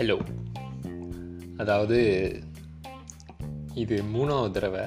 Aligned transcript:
Hello 0.00 0.14
அதாவது 1.56 1.96
இது 3.74 3.96
மூணாவது 4.12 4.50
தடவை. 4.50 4.84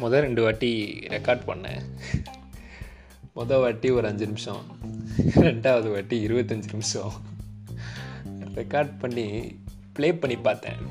மொதல் 0.00 0.24
ரெண்டு 0.24 0.42
வாட்டி 0.42 0.70
ரெக்கார்ட் 1.08 1.44
பண்ணேன். 1.50 1.82
மொதல் 3.36 3.62
வாட்டி 3.64 3.90
ஒரு 3.90 4.08
அஞ்சு 4.08 4.26
நிமிஷம். 4.26 4.62
ரெண்டாவது 5.46 5.88
வாட்டி 5.92 6.16
இருபத்தஞ்சி 6.26 6.72
நிமிஷம். 6.72 7.12
ரெக்கார்ட் 8.58 8.92
பண்ணி 8.98 9.56
ப்ளே 9.92 10.14
பண்ணி 10.14 10.38
பார்த்தேன். 10.48 10.82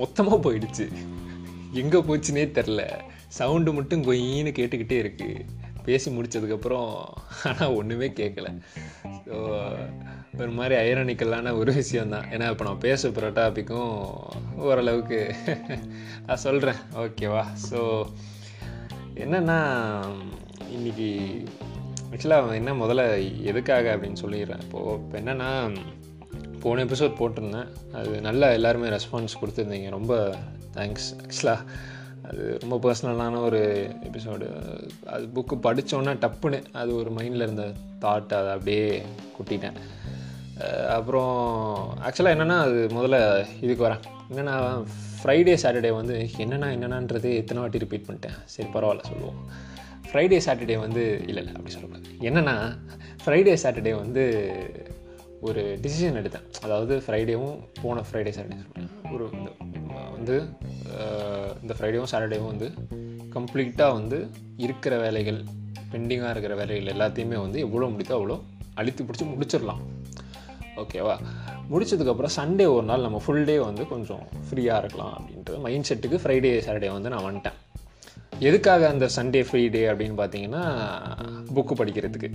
மொத்தமாக 0.00 0.40
போயிடுச்சு. 0.46 0.88
எங்கே 1.72 2.00
போச்சுன்னே 2.10 2.46
தெரில 2.58 2.82
சவுண்டு 3.38 3.72
மட்டும் 3.72 4.04
கொயின்னு 4.04 4.58
கேட்டுக்கிட்டே 4.58 5.00
இருக்குது 5.04 5.46
பேசி 5.84 6.10
முடித்ததுக்கப்புறம் 6.10 6.90
ஆனால் 7.44 7.74
ஒன்றுமே 7.74 8.08
கேட்கல 8.08 8.48
ஸோ 9.26 9.36
ஒரு 10.42 10.52
மாதிரி 10.58 10.74
ஐரானிக்கலான 10.86 11.52
ஒரு 11.60 11.72
விஷயந்தான் 11.72 12.26
ஏன்னா 12.34 12.46
இப்போ 12.52 12.64
நான் 12.64 12.84
பேச 12.86 13.10
போகிற 13.10 13.30
டாப்பிக்கும் 13.38 13.94
ஓரளவுக்கு 14.66 15.18
நான் 16.26 16.44
சொல்கிறேன் 16.46 16.80
ஓகேவா 17.02 17.44
ஸோ 17.70 17.80
என்னென்னா 19.24 19.58
இன்றைக்கி 20.76 21.08
ஆக்சுவலாக 22.12 22.58
என்ன 22.58 22.74
முதல்ல 22.74 23.02
எதுக்காக 23.50 23.86
அப்படின்னு 23.94 24.20
சொல்லிடுறேன். 24.22 24.62
இப்போது 24.64 24.94
இப்போ 25.00 25.16
என்னென்னா 25.20 25.48
போன 26.62 26.82
எபிசோட் 26.84 27.18
போட்டிருந்தேன். 27.18 27.68
அது 27.98 28.12
நல்லா 28.20 28.46
எல்லாருமே 28.50 28.88
ரெஸ்பான்ஸ் 28.96 29.38
கொடுத்துருந்தீங்க. 29.40 29.88
ரொம்ப 29.88 30.14
தேங்க்ஸ் 30.76 31.08
ஆக்சுவலாக 31.22 31.66
அது 32.28 32.44
ரொம்ப 32.62 32.76
பர்சனலான 32.84 33.40
ஒரு 33.48 33.60
எபிசோடு 34.08 34.46
அது 35.14 35.26
புக்கு 35.36 35.56
படித்தோன்னே 35.66 36.14
டப்புன்னு 36.24 36.58
அது 36.80 36.90
ஒரு 36.96 37.10
மைண்டில் 37.10 37.46
இருந்த 37.46 37.66
தாட் 38.04 38.34
அதை 38.40 38.50
அப்படியே 38.56 39.02
குட்டிட்டேன். 39.36 39.78
அப்புறம் 40.96 41.34
ஆக்சுவலாக 42.06 42.34
என்னென்னா 42.36 42.56
அது 42.66 42.78
முதல்ல 42.96 43.18
இதுக்கு 43.64 43.86
வரேன். 43.86 44.02
என்னென்னா 44.30 44.54
ஃப்ரைடே 45.20 45.54
சாட்டர்டே 45.62 45.90
வந்து 45.98 46.16
என்னென்னா 46.44 46.68
என்னென்னன்றது 46.76 47.30
எத்தனை 47.40 47.58
வாட்டி 47.62 47.82
ரிப்பீட் 47.84 48.06
பண்ணிட்டேன். 48.08 48.36
சரி 48.54 48.68
பரவாயில்ல 48.74 49.04
சொல்லுவோம். 49.10 49.38
ஃப்ரைடே 50.08 50.38
சாட்டர்டே 50.46 50.76
வந்து 50.84 51.02
இல்லை 51.30 51.40
இல்லை 51.42 51.54
அப்படி 51.58 51.74
சொல்லக்கூடாது. 51.74 52.10
என்னென்னா 52.28 52.56
ஃப்ரைடே 53.24 53.54
சாட்டர்டே 53.64 53.92
வந்து 54.02 54.24
ஒரு 55.48 55.62
டிசிஷன் 55.84 56.20
எடுத்தேன். 56.20 56.46
அதாவது 56.66 56.94
ஃப்ரைடேவும் 57.06 57.58
போன 57.82 58.02
ஃப்ரைடே 58.08 58.32
சாட்டர்டே 58.36 58.60
சொல்கிறேன் 58.64 58.90
ஒரு 59.14 59.26
வந்து 60.16 60.36
இந்த 61.62 61.74
ஃப்ரைடேவும் 61.78 62.10
சாட்டர்டேவும் 62.12 62.52
வந்து 62.52 62.68
கம்ப்ளீட்டாக 63.36 63.96
வந்து 63.98 64.18
இருக்கிற 64.66 64.94
வேலைகள் 65.04 65.40
பெண்டிங்காக 65.92 66.32
இருக்கிற 66.34 66.54
வேலைகள் 66.60 66.92
எல்லாத்தையுமே 66.94 67.38
வந்து 67.44 67.58
எவ்வளோ 67.66 67.88
முடித்தோ 67.94 68.16
அவ்வளோ 68.18 68.36
அழித்து 68.80 69.04
பிடிச்சி 69.04 69.24
முடிச்சிடலாம். 69.34 69.82
ஓகேவா 70.82 71.16
முடிச்சதுக்கப்புறம் 71.72 72.34
சண்டே 72.36 72.66
ஒரு 72.74 72.86
நாள் 72.86 73.00
நம்ம 73.00 73.20
ஃபுல் 73.24 73.44
டே 73.44 73.58
வந்து 73.58 73.86
கொஞ்சம் 73.88 74.22
ஃப்ரீயாக 74.46 74.82
இருக்கலாம் 74.82 75.14
அப்படின்றது 75.16 75.58
மைண்ட் 75.66 75.88
செட்டுக்கு 75.88 76.20
ஃப்ரைடே 76.22 76.52
சாட்டர்டே 76.66 76.92
வந்து 76.92 77.12
நான் 77.14 77.26
வந்துட்டேன். 77.28 77.58
எதுக்காக 78.38 78.88
அந்த 78.88 79.08
சண்டே 79.16 79.40
ஃப்ரீ 79.44 79.68
டே 79.68 79.80
அப்படின்னு 79.88 80.18
பார்த்தீங்கன்னா 80.20 80.62
புக்கு 81.54 81.74
படிக்கிறதுக்கு. 81.80 82.30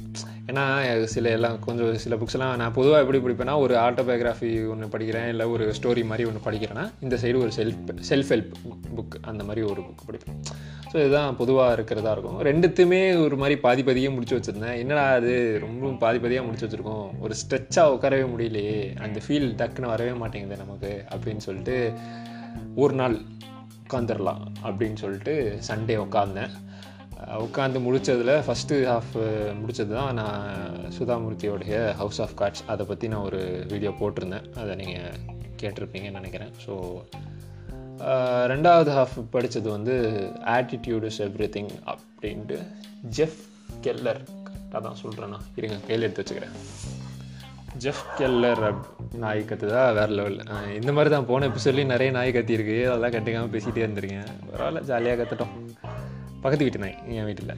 ஏன்னா 0.54 1.04
சில 1.04 1.30
எல்லாம் 1.30 1.60
கொஞ்சம் 1.60 1.98
சில 1.98 2.16
புக்ஸ்லாம் 2.16 2.56
நான் 2.56 2.74
பொதுவாக 2.74 3.04
எப்படி 3.04 3.20
படிப்பேன்னா 3.20 3.58
ஒரு 3.58 3.76
ஆட்டோபயோகிராஃபி 3.76 4.70
ஒன்று 4.70 4.86
படிக்கிறேன் 4.86 5.28
இல்லை 5.28 5.46
ஒரு 5.46 5.74
ஸ்டோரி 5.82 6.06
மாதிரி 6.06 6.30
ஒன்று 6.30 6.42
படிக்கிறேன்னா 6.46 6.92
இந்த 7.00 7.16
சைடு 7.16 7.38
ஒரு 7.38 7.52
செல்ஃப் 7.56 7.80
செல்ஃப் 8.10 8.32
ஹெல்ப் 8.34 8.52
புக் 8.98 9.16
அந்த 9.22 9.44
மாதிரி 9.44 9.62
ஒரு 9.68 9.82
புக் 9.82 10.04
படிப்பேன். 10.10 10.38
ஸோ 10.92 10.96
இதுதான் 10.96 11.38
பொதுவாக 11.38 11.74
இருக்கிறதா 11.74 12.12
இருக்கும். 12.12 12.40
ரெண்டுத்துமே 12.42 13.24
ஒரு 13.24 13.36
மாதிரி 13.36 13.60
பாதி 13.60 13.84
பதியாக 13.84 14.14
முடிச்சு 14.14 14.38
வச்சுருந்தேன். 14.38 14.78
என்னடா 14.78 15.12
அது? 15.12 15.58
ரொம்ப 15.62 15.90
பாதி 15.90 16.20
பதியாக 16.20 16.46
முடிச்சு 16.46 16.68
வச்சுருக்கோம். 16.68 17.08
ஒரு 17.20 17.36
ஸ்ட்ரெச்சாக 17.42 17.94
உட்காரவே 17.96 18.28
முடியலையே. 18.34 19.00
அந்த 19.00 19.20
ஃபீல் 19.28 19.50
டக்குன்னு 19.62 19.94
வரவே 19.96 20.12
மாட்டேங்குது 20.12 20.58
நமக்கு 20.58 21.06
அப்படின்னு 21.16 21.38
சொல்லிட்டு 21.38 21.94
ஒரு 22.76 22.94
நாள் 22.94 23.18
உட்காந்துடலாம் 23.84 24.44
அப்படின்னு 24.64 24.96
சொல்லிட்டு 24.96 25.60
சண்டே 25.68 25.98
உட்காந்தேன் 26.06 26.54
உட்காந்து 27.46 27.80
முடித்ததில் 27.86 28.34
ஃபஸ்ட்டு 28.46 28.76
ஹாஃப் 28.92 29.14
முடித்தது 29.60 29.94
தான் 30.00 30.18
நான் 30.20 30.90
சுதாமூர்த்தியோடைய 30.98 31.78
ஹவுஸ் 32.02 32.20
ஆஃப் 32.26 32.36
கார்ட்ஸ் 32.42 32.64
அதை 32.74 32.86
பற்றி 32.92 33.08
நான் 33.14 33.28
ஒரு 33.30 33.42
வீடியோ 33.72 33.92
போட்டிருந்தேன். 34.00 34.48
அதை 34.62 34.74
நீங்கள் 34.82 35.20
கேட்டிருப்பீங்கன்னு 35.62 36.20
நினைக்கிறேன். 36.22 36.54
ஸோ 36.66 36.76
ரெண்டாவது 38.54 38.92
ஹாஃப் 38.98 39.18
படித்தது 39.36 39.70
வந்து 39.76 39.96
ஆட்டிடியூட் 40.58 41.06
இஸ் 41.10 41.22
எவ்ரி 41.28 41.50
திங் 41.56 41.72
அப்படின்ட்டு 41.94 42.58
ஜெஃப் 43.18 43.40
கெல்லர் 43.86 44.22
கரெக்டாக 44.48 44.82
தான் 44.88 45.00
சொல்கிறேன்னா 45.04 45.40
இருங்க 45.60 45.78
கையில் 45.88 46.06
எடுத்து 46.08 46.24
வச்சுக்கிறேன். 46.24 46.56
ஜெஃப் 47.84 48.04
கெல்லர் 48.18 48.64
அப் 48.70 48.84
நாய் 49.24 49.48
கற்றுதா 49.52 49.84
வேறு 50.00 50.14
லெவல் 50.18 50.38
இந்த 50.80 50.92
மாதிரி 50.98 51.12
தான் 51.16 51.30
போன 51.30 51.48
எபிசோட்லேயும் 51.52 51.94
நிறைய 51.94 52.12
நாய் 52.18 52.36
கத்தியிருக்கு. 52.36 52.78
அதெல்லாம் 52.90 53.16
கட்டுக்காமல் 53.16 53.54
பேசிகிட்டே 53.56 53.86
இருந்திருக்கேன். 53.86 54.30
பரவாயில்ல 54.50 54.82
ஜாலியாக 54.92 55.18
கற்றுட்டோம் 55.22 55.56
பக்கத்து 56.44 56.66
வீட்டு 56.66 56.82
நாய் 56.84 56.98
என் 57.18 57.28
வீட்டில். 57.30 57.54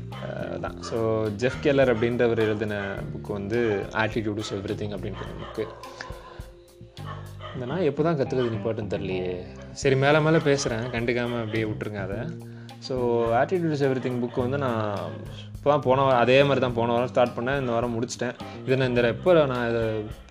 தான் 0.66 0.78
ஸோ 0.90 0.98
ஜெஃப் 1.42 1.62
கெல்லர் 1.66 1.92
அப்படின்றவர் 1.94 2.42
எழுதின 2.46 2.76
புக்கு 3.12 3.32
வந்து 3.38 3.60
ஆட்டிடியூட்ஸ் 4.02 4.52
எவ்ரி 4.58 4.76
திங் 4.82 4.96
அப்படின்ற 4.98 5.30
புக்கு 5.44 5.66
இந்த 7.54 7.66
நான் 7.72 7.88
எப்போ 7.90 8.02
தான் 8.08 8.18
கற்றுக்கிறது 8.20 8.54
நிப்பாட்டுன்னு 8.56 8.94
தெரியலையே. 8.94 9.32
சரி 9.82 9.96
மேலே 10.04 10.20
மேலே 10.26 10.40
பேசுகிறேன் 10.50 10.86
கண்டுக்காமல் 10.96 11.42
அப்படியே 11.44 11.66
விட்டுருங்க 11.70 12.02
அதை. 12.08 12.20
So 12.88 12.96
attitudes 13.42 13.86
every 13.90 14.04
thing 14.06 14.22
book 14.24 14.40
வந்து 14.46 14.60
நான் 14.66 14.84
இப்போ 15.58 15.74
தான் 15.74 15.86
போன 15.86 16.02
வாரம் 16.06 16.24
அதே 16.24 16.36
மாதிரி 16.48 16.62
தான் 16.64 16.76
போன 16.78 16.92
வாரம் 16.96 17.10
ஸ்டார்ட் 17.12 17.34
பண்ணேன். 17.36 17.60
இந்த 17.62 17.72
வாரம் 17.76 17.94
முடிச்சிட்டேன். 17.96 18.34
இதை 18.66 18.76
நான் 18.80 18.90
இந்த 18.92 19.02
எப்போ 19.14 19.32
நான் 19.52 19.64
இதை 19.70 19.82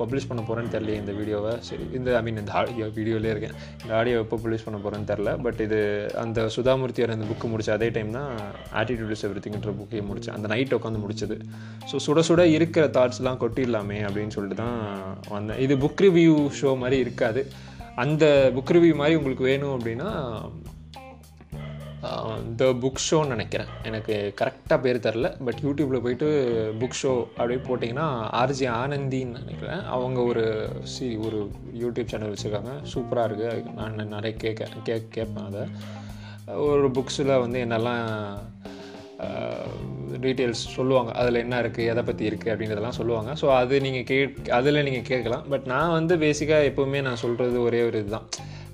பப்ளிஷ் 0.00 0.26
பண்ண 0.30 0.40
போகிறேன்னு 0.48 0.72
தெரில 0.74 0.92
இந்த 1.00 1.12
வீடியோவை. 1.20 1.52
சரி 1.68 1.84
இந்த 1.98 2.10
ஐ 2.18 2.20
மீன் 2.26 2.38
இந்த 2.42 2.52
ஆடியோ 2.58 2.86
வீடியோலேயே 2.98 3.32
இருக்கேன். 3.34 3.56
இந்த 3.82 3.92
ஆடியோ 4.00 4.18
எப்போ 4.24 4.36
பப்ளிஷ் 4.42 4.66
பண்ண 4.66 4.78
போகிறேன்னு 4.84 5.08
தெரில 5.10 5.32
பட் 5.46 5.60
இது 5.66 5.80
அந்த 6.24 6.44
சுதாமூர்த்தியார் 6.56 7.14
அந்த 7.16 7.26
புக்கு 7.30 7.48
முடிச்ச 7.54 7.72
அதே 7.78 7.88
டைம் 7.96 8.12
தான் 8.18 8.30
ஆட்டிடியூட்ஸ் 8.82 9.24
எவ்ரி 9.28 9.42
திங்கிற 9.46 9.74
புக்கையும் 9.80 10.08
முடித்தேன் 10.10 10.36
அந்த 10.38 10.50
நைட் 10.54 10.76
உட்காந்து 10.78 11.02
முடிச்சது. 11.06 11.38
ஸோ 11.92 12.02
சுட 12.06 12.22
சுட 12.28 12.44
இருக்கிற 12.58 12.86
தாட்ஸ்லாம் 12.98 13.40
கொட்டிடலாமே 13.42 13.98
அப்படின்னு 14.08 14.36
சொல்லிட்டு 14.36 14.60
தான் 14.64 14.78
வந்தேன். 15.36 15.60
இது 15.66 15.76
புக் 15.86 16.04
ரிவ்யூ 16.06 16.36
ஷோ 16.60 16.72
மாதிரி 16.84 16.98
இருக்காது. 17.06 17.42
அந்த 18.04 18.24
புக் 18.54 18.72
ரிவ்யூ 18.76 18.94
மாதிரி 19.02 19.18
உங்களுக்கு 19.18 19.44
வேணும் 19.50 19.74
அப்படின்னா 19.76 20.08
த 22.60 22.68
புக் 22.82 23.00
ஷோன்னு 23.06 23.34
நினைக்கிறேன். 23.34 23.70
எனக்கு 23.88 24.14
கரெக்டாக 24.40 24.78
பேர் 24.84 25.04
தெரில 25.06 25.28
பட் 25.46 25.60
யூடியூப்பில் 25.66 26.04
போயிட்டு 26.04 26.28
புக் 26.80 26.98
ஷோ 27.00 27.12
அப்படியே 27.38 27.60
போட்டிங்கன்னா 27.68 28.06
ஆர்ஜி 28.42 28.66
ஆனந்தின்னு 28.80 29.40
நினைக்கிறேன். 29.42 29.82
அவங்க 29.96 30.20
ஒரு 30.30 30.44
சி 30.94 31.08
ஒரு 31.28 31.40
யூடியூப் 31.82 32.12
சேனல் 32.12 32.34
வச்சுருக்காங்க. 32.34 32.74
சூப்பராக 32.94 33.28
இருக்குது 33.30 33.76
நான் 33.80 34.12
நிறைய 34.16 34.34
கேட்க 34.44 34.82
கே 34.88 34.96
கேட்பேன் 35.18 35.48
அதை. 35.50 35.64
ஒரு 36.70 36.88
புக்ஸில் 36.98 37.40
வந்து 37.44 37.60
என்னெல்லாம் 37.66 38.06
டீட்டெயில்ஸ் 40.24 40.62
சொல்லுவாங்க. 40.76 41.10
அதில் 41.20 41.42
என்ன 41.42 41.58
இருக்குது 41.62 41.88
எதை 41.92 42.02
பற்றி 42.08 42.24
இருக்குது 42.30 42.52
அப்படின்றதெல்லாம் 42.52 42.98
சொல்லுவாங்க. 42.98 43.30
ஸோ 43.40 43.46
அது 43.60 43.74
நீங்கள் 43.84 44.06
கே 44.10 44.18
அதில் 44.58 44.84
நீங்கள் 44.88 45.08
கேட்கலாம். 45.12 45.46
பட் 45.52 45.66
நான் 45.72 45.94
வந்து 45.98 46.14
பேசிக்காக 46.24 46.68
எப்போவுமே 46.70 47.00
நான் 47.06 47.22
சொல்கிறது 47.22 47.56
ஒரே 47.68 47.80
ஒரு 47.88 47.98
இதுதான். 48.02 48.26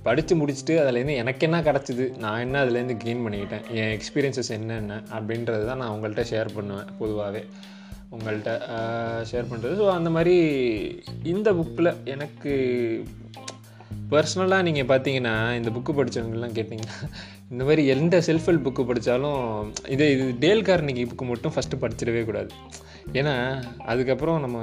படித்து 0.06 0.34
முடிச்சுட்டு 0.40 0.74
அதுலேருந்து 0.82 1.16
எனக்கு 1.22 1.46
என்ன 1.46 1.58
கிடச்சிது? 1.68 2.04
நான் 2.24 2.42
என்ன 2.44 2.56
அதுலேருந்து 2.64 2.96
கெயின் 3.04 3.24
பண்ணிக்கிட்டேன்? 3.24 3.64
என் 3.80 3.92
எக்ஸ்பீரியன்ஸஸ் 3.96 4.52
என்னென்ன? 4.58 5.00
அப்படின்றது 5.16 5.64
தான் 5.70 5.80
நான் 5.82 5.94
உங்கள்கிட்ட 5.96 6.24
ஷேர் 6.32 6.50
பண்ணுவேன் 6.56 6.90
பொதுவாகவே 7.00 7.42
உங்கள்கிட்ட 8.16 8.52
ஷேர் 9.30 9.50
பண்ணுறது 9.50 9.74
ஸோ 9.80 9.88
அந்த 9.96 10.10
மாதிரி 10.14 10.36
இந்த 11.32 11.48
புக்கில் 11.58 11.90
எனக்கு 12.14 12.52
பர்சனலாக 14.12 14.66
நீங்கள் 14.68 14.88
பார்த்தீங்கன்னா 14.90 15.34
இந்த 15.58 15.70
புக்கு 15.74 15.92
படித்தவங்கலாம் 15.98 16.56
கேட்டிங்கன்னா 16.56 16.96
இந்த 17.52 17.62
மாதிரி 17.68 17.82
எந்த 17.94 18.16
செல்ஃப் 18.28 18.48
ஹெல்ப் 18.48 18.66
புக்கு 18.66 18.82
படித்தாலும் 18.88 19.42
இதே 19.94 20.06
இது 20.14 20.24
டேல் 20.44 20.66
கார்னிகி 20.68 21.04
புக்கு 21.10 21.26
மட்டும் 21.30 21.54
ஃபஸ்ட்டு 21.54 21.80
படிச்சிடவே 21.82 22.22
கூடாது. 22.28 22.50
ஏன்னா 23.20 23.34
அதுக்கப்புறம் 23.92 24.40
நம்ம 24.44 24.58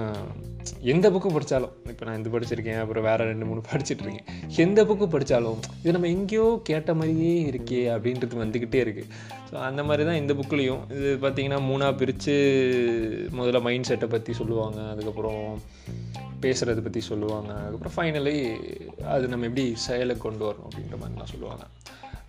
எந்த 0.83 1.09
புக்கு 1.09 1.29
படித்தாலும் 1.33 1.73
இப்போ 1.87 2.05
நான் 2.05 2.15
இந்த 2.15 2.29
படிச்சிருக்கேன் 2.29 2.79
அப்புறம் 2.79 3.03
வேறு 3.03 3.23
ரெண்டு 3.23 3.45
மூணு 3.45 3.61
படிச்சுட்ருக்கேன் 3.71 4.27
எந்த 4.55 4.85
புக்கு 4.85 5.07
படித்தாலும் 5.07 5.59
இது 5.81 5.91
நம்ம 5.91 6.07
எங்கேயோ 6.07 6.61
கேட்ட 6.63 6.93
மாதிரியே 6.93 7.35
இருக்கே 7.51 7.81
அப்படின்றது 7.93 8.43
வந்துக்கிட்டே 8.43 8.79
இருக்குது 8.85 9.09
ஸோ 9.49 9.55
அந்த 9.59 9.83
மாதிரி 9.83 10.03
தான் 10.03 10.15
இந்த 10.15 10.33
புக்லேயும் 10.33 10.83
இது 10.89 11.17
பார்த்திங்கன்னா 11.21 11.61
மூணாக 11.63 11.97
பிரித்து 11.97 12.35
முதல்ல 13.37 13.61
மைண்ட் 13.61 13.85
செட்டை 13.85 14.07
பற்றி 14.07 14.33
சொல்லுவாங்க 14.33 14.81
அதுக்கப்புறம் 14.91 15.43
பேசுகிறத 16.41 16.81
பற்றி 16.81 16.99
சொல்லுவாங்க 17.01 17.53
அதுக்கப்புறம் 17.59 17.95
ஃபைனலி 17.97 18.35
அது 19.05 19.27
நம்ம 19.27 19.45
எப்படி 19.45 19.73
செயலை 19.75 20.17
கொண்டு 20.17 20.45
வரணும் 20.45 20.67
அப்படின்ற 20.69 20.97
மாதிரிலாம் 20.97 21.25
சொல்லுவாங்க. 21.25 21.63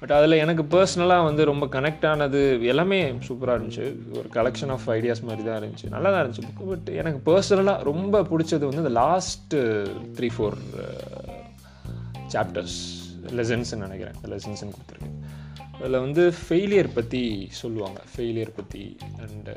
பட் 0.00 0.10
அதில் 0.10 0.32
எனக்கு 0.32 0.62
பர்சனலாக 0.62 1.24
வந்து 1.24 1.44
ரொம்ப 1.44 1.66
கனெக்ட் 1.66 2.06
ஆனது 2.06 2.64
எல்லாமே 2.64 3.12
சூப்பராக 3.12 3.56
இருந்துச்சு. 3.58 4.16
ஒரு 4.16 4.28
கலெக்ஷன் 4.32 4.68
ஆஃப் 4.68 4.86
ஐடியாஸ் 4.86 5.22
மாதிரி 5.22 5.44
தான் 5.44 5.62
இருந்துச்சு. 5.62 5.88
நல்லா 5.88 6.10
தான் 6.10 6.26
இருந்துச்சு. 6.26 6.42
புக்கு 6.48 6.66
பட் 6.66 6.88
எனக்கு 6.88 7.20
பர்சனலாக 7.30 7.82
ரொம்ப 7.82 8.20
பிடிச்சது 8.20 8.68
வந்து 8.68 8.76
இந்த 8.76 8.94
லாஸ்ட்டு 9.00 9.58
த்ரீ 10.18 10.28
ஃபோர் 10.38 10.56
சாப்டர்ஸ் 12.32 12.78
லெசன்ஸ்ன்னு 13.26 13.86
நினைக்கிறேன். 13.86 14.14
லெசன்ஸ்ன்னு 14.24 14.74
கொடுத்துருக்கேன். 14.76 15.16
அதில் 15.78 15.98
வந்து 15.98 16.34
ஃபெயிலியர் 16.48 16.94
பற்றி 16.94 17.46
சொல்லுவாங்க. 17.50 18.00
ஃபெயிலியர் 18.16 18.56
பற்றி 18.56 18.96
அண்டு 19.16 19.54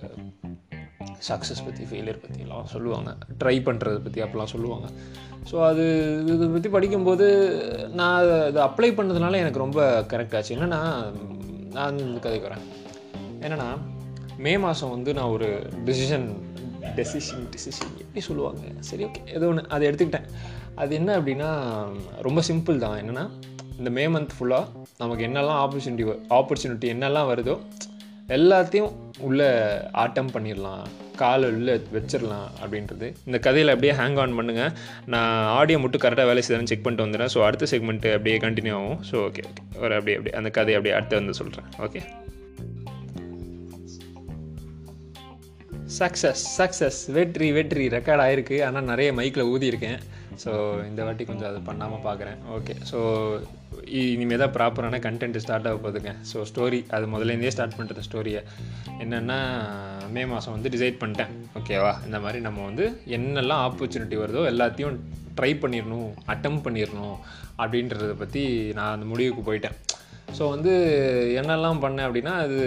சக்ஸஸ் 1.30 1.65
பற்றி 1.65 1.83
ஃபெயிலியர் 1.89 2.21
பற்றிலாம் 2.24 2.69
சொல்லுவாங்க. 2.74 3.09
ட்ரை 3.42 3.56
பண்ணுறது 3.68 4.00
பற்றி 4.06 4.21
அப்படிலாம் 4.25 4.53
சொல்லுவாங்க. 4.53 4.88
ஸோ 5.51 5.56
அது 5.69 5.83
இதை 6.33 6.48
பற்றி 6.56 6.69
படிக்கும்போது 6.75 7.27
நான் 8.00 8.18
அதை 8.19 8.62
அப்ளை 8.68 8.89
பண்ணதுனால 9.00 9.39
எனக்கு 9.44 9.63
ரொம்ப 9.65 9.80
கரெக்ட் 10.13 10.36
ஆச்சு. 10.39 10.56
என்னென்னா 10.57 10.81
நான் 11.77 12.00
இந்த 12.07 12.19
கதைக்கு 12.25 12.50
வரேன் 12.50 12.65
என்னென்னா 13.45 13.69
மே 14.45 14.53
மாதம் 14.65 14.94
வந்து 14.95 15.12
நான் 15.19 15.33
ஒரு 15.36 15.48
டெசிஷன் 15.88 16.27
டெசிஷன் 16.98 17.44
டெசிஷன் 17.53 17.94
எப்படி 18.03 18.21
சொல்லுவாங்க? 18.27 18.62
சரி 18.89 19.03
ஓகே 19.07 19.21
ஏதோ 19.38 19.48
ஒன்று 19.51 19.63
அதை 19.75 19.83
எடுத்துக்கிட்டேன். 19.89 20.27
அது 20.81 20.92
என்ன 21.00 21.18
அப்படின்னா 21.19 21.50
ரொம்ப 22.27 22.42
சிம்பிள் 22.50 22.83
தான். 22.86 22.98
என்னென்னா 23.01 23.25
இந்த 23.80 23.89
மே 23.98 24.03
மந்த் 24.13 24.33
ஃபுல்லாக 24.38 24.65
நமக்கு 25.01 25.24
என்னெல்லாம் 25.27 25.59
ஆப்பர்ச்சுனிட்டி 25.63 26.06
ஆப்பர்ச்சுனிட்டி 26.39 26.88
என்னெல்லாம் 26.95 27.30
வருதோ 27.31 27.56
எல்லாத்தையும் 28.38 28.92
உள்ளே 29.28 29.48
ஆட்டம் 30.04 30.31
பண்ணிடலாம். 30.33 30.83
காலை 31.22 31.48
உள்ளே 31.56 31.74
வச்சிடலாம் 31.95 32.50
அப்படின்றது. 32.62 33.07
இந்த 33.28 33.38
கதையில் 33.45 33.74
அப்படியே 33.74 33.94
ஹேங் 34.00 34.19
ஆன் 34.24 34.36
பண்ணுங்கள் 34.38 34.72
நான் 35.13 35.33
ஆடியோ 35.57 35.80
மட்டும் 35.83 36.04
கரெக்டாக 36.04 36.30
வேலை 36.30 36.44
செய்யணும்னு 36.45 36.72
செக் 36.72 36.83
பண்ணிட்டு 36.86 37.06
வந்துடுறேன். 37.06 37.33
ஸோ 37.36 37.42
அடுத்த 37.48 37.68
செக்மெண்ட்டு 37.72 38.13
அப்படியே 38.18 38.38
கண்டினியூ 38.45 38.75
ஆகும். 38.80 39.01
ஸோ 39.10 39.16
ஓகே 39.28 39.44
ஓகே 39.50 39.63
ஒரு 39.83 39.94
அப்படியே 39.98 40.18
அப்படியே 40.18 40.36
அந்த 40.42 40.51
கதையை 40.57 40.78
அப்படியே 40.80 40.95
அடுத்து 41.00 41.19
வந்து 41.22 41.39
சொல்கிறேன் 41.42 41.69
ஓகே 41.88 42.01
சக்ஸஸ் 46.00 46.44
சக்ஸஸ் 46.57 47.00
வெற்றி 47.16 47.48
வெற்றி. 47.56 47.86
ரெக்கார்ட் 47.98 48.24
ஆகிருக்கு 48.25 48.57
ஆனால் 48.68 48.89
நிறைய 48.92 49.12
மைக்கில் 49.18 49.50
ஊதியிருக்கேன். 49.54 50.01
ஸோ 50.44 50.51
இந்த 50.89 51.01
வாட்டி 51.07 51.24
கொஞ்சம் 51.30 51.50
அது 51.50 51.60
பண்ணாமல் 51.69 52.06
பார்க்குறேன் 52.06 52.39
ஓகே 52.57 52.74
ஸோ 52.92 53.00
இனிமேல் 54.01 54.42
தான் 54.44 54.54
ப்ராப்பரான 54.57 55.00
கண்டென்ட் 55.06 55.39
ஸ்டார்ட் 55.44 55.68
ஆக 55.69 55.78
போகுதுங்க. 55.83 56.12
ஸோ 56.31 56.38
ஸ்டோரி 56.50 56.80
அது 56.95 57.06
முதலேருந்தே 57.13 57.54
ஸ்டார்ட் 57.56 57.78
பண்ணுறது 57.80 58.06
ஸ்டோரியை 58.07 58.42
என்னென்னா 59.04 59.39
மே 60.16 60.24
மாதம் 60.31 60.56
வந்து 60.56 60.72
டிசைட் 60.75 61.01
பண்ணிட்டேன். 61.01 61.33
ஓகேவா 61.60 61.94
இந்த 62.07 62.19
மாதிரி 62.25 62.42
நம்ம 62.48 62.66
வந்து 62.69 62.86
என்னெல்லாம் 63.18 63.63
ஆப்பர்ச்சுனிட்டி 63.68 64.18
வருதோ 64.24 64.44
எல்லாத்தையும் 64.51 64.98
ட்ரை 65.39 65.51
பண்ணிடணும் 65.63 66.10
அட்டம் 66.34 66.62
பண்ணிடணும் 66.66 67.18
அப்படின்றத 67.63 68.13
பற்றி 68.24 68.44
நான் 68.77 68.94
அந்த 68.95 69.07
முடிவுக்கு 69.12 69.44
போயிட்டேன். 69.50 69.77
ஸோ 70.38 70.44
வந்து 70.54 70.74
என்னெல்லாம் 71.39 71.80
பண்ணேன் 71.83 72.06
அப்படின்னா 72.07 72.33
அது 72.44 72.57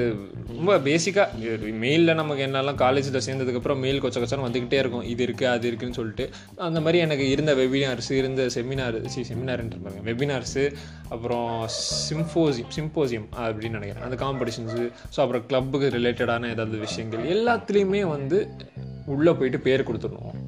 ரொம்ப 0.48 0.76
பேசிக்காக 0.86 1.52
மெயிலில் 1.82 2.18
நமக்கு 2.20 2.42
என்னெல்லாம் 2.46 2.78
காலேஜில் 2.82 3.24
சேர்ந்ததுக்கப்புறம் 3.26 3.80
மெயில் 3.84 4.00
கொச்ச 4.02 4.18
கொச்சம் 4.22 4.44
வந்துக்கிட்டே 4.46 4.78
இருக்கும். 4.82 5.06
இது 5.12 5.22
இருக்குது 5.26 5.50
அது 5.54 5.64
இருக்குதுன்னு 5.70 5.98
சொல்லிட்டு. 6.00 6.24
அந்த 6.68 6.80
மாதிரி 6.84 6.98
எனக்கு 7.06 7.26
இருந்த 7.34 7.54
வெபினார்ஸ் 7.60 8.10
இருந்த 8.20 8.44
செமினார் 8.56 8.98
சி 9.14 9.22
செமினார்ன்ற 9.30 9.78
பாருங்க. 9.86 10.04
வெபினார்ஸு 10.10 10.64
அப்புறம் 11.14 11.50
சிம்போசியம் 12.08 12.70
சிம்போசியம் 12.76 13.28
அப்படின்னு 13.46 13.78
நினைக்கிறேன். 13.80 14.06
அந்த 14.08 14.18
காம்படிஷன்ஸு 14.24 14.84
ஸோ 15.16 15.20
அப்புறம் 15.24 15.46
கிளப்புக்கு 15.50 15.94
ரிலேட்டடான 15.98 16.50
ஏதாவது 16.54 16.78
விஷயங்கள் 16.86 17.24
எல்லாத்துலேயுமே 17.36 18.04
வந்து 18.16 18.40
உள்ளே 19.14 19.34
போயிட்டு 19.40 19.60
பேர் 19.68 19.88
கொடுத்துருவோம் 19.90 20.38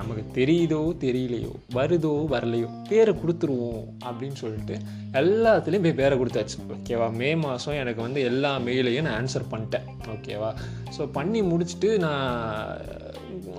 நமக்கு 0.00 0.24
தெரியுதோ 0.38 0.80
தெரியலையோ 1.04 1.52
வருதோ 1.74 2.12
வரலையோ 2.34 2.68
பேரை 2.88 3.12
கொடுத்துருவோம் 3.14 3.84
அப்படின்னு 4.08 4.38
சொல்லிட்டு 4.42 4.76
எல்லாத்துலேயும் 5.22 5.86
போய் 5.86 6.00
பேரை 6.00 6.16
கொடுத்தாச்சு. 6.18 6.58
ஓகேவா 6.76 7.08
மே 7.20 7.30
மாதம் 7.44 7.80
எனக்கு 7.82 8.02
வந்து 8.06 8.20
எல்லா 8.30 8.52
மெயிலையும் 8.66 9.06
நான் 9.06 9.18
ஆன்சர் 9.20 9.50
பண்ணிட்டேன். 9.52 9.86
ஓகேவா 10.14 10.50
ஸோ 10.96 11.02
பண்ணி 11.18 11.42
முடிச்சுட்டு 11.42 11.90
நான் 11.98 12.28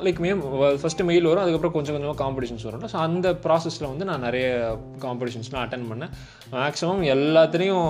லைக் 0.05 0.19
மே 0.23 0.29
ஃபஸ்ட்டு 0.81 1.05
மெயில் 1.09 1.27
வரும் 1.29 1.43
அதுக்கப்புறம் 1.43 1.73
கொஞ்சம் 1.75 1.95
கொஞ்சமாக 1.95 2.17
காம்படிஷன்ஸ் 2.23 2.65
வரும் 2.67 2.83
ஸோ 2.93 2.97
அந்த 3.07 3.27
ப்ராசஸில் 3.45 3.87
வந்து 3.91 4.05
நான் 4.09 4.23
நிறைய 4.27 4.47
காம்படிஷன்ஸ்லாம் 5.05 5.63
அட்டன் 5.63 5.87
பண்ணேன். 5.91 6.11
மேக்ஸிமம் 6.53 7.03
எல்லாத்துலேயும் 7.15 7.87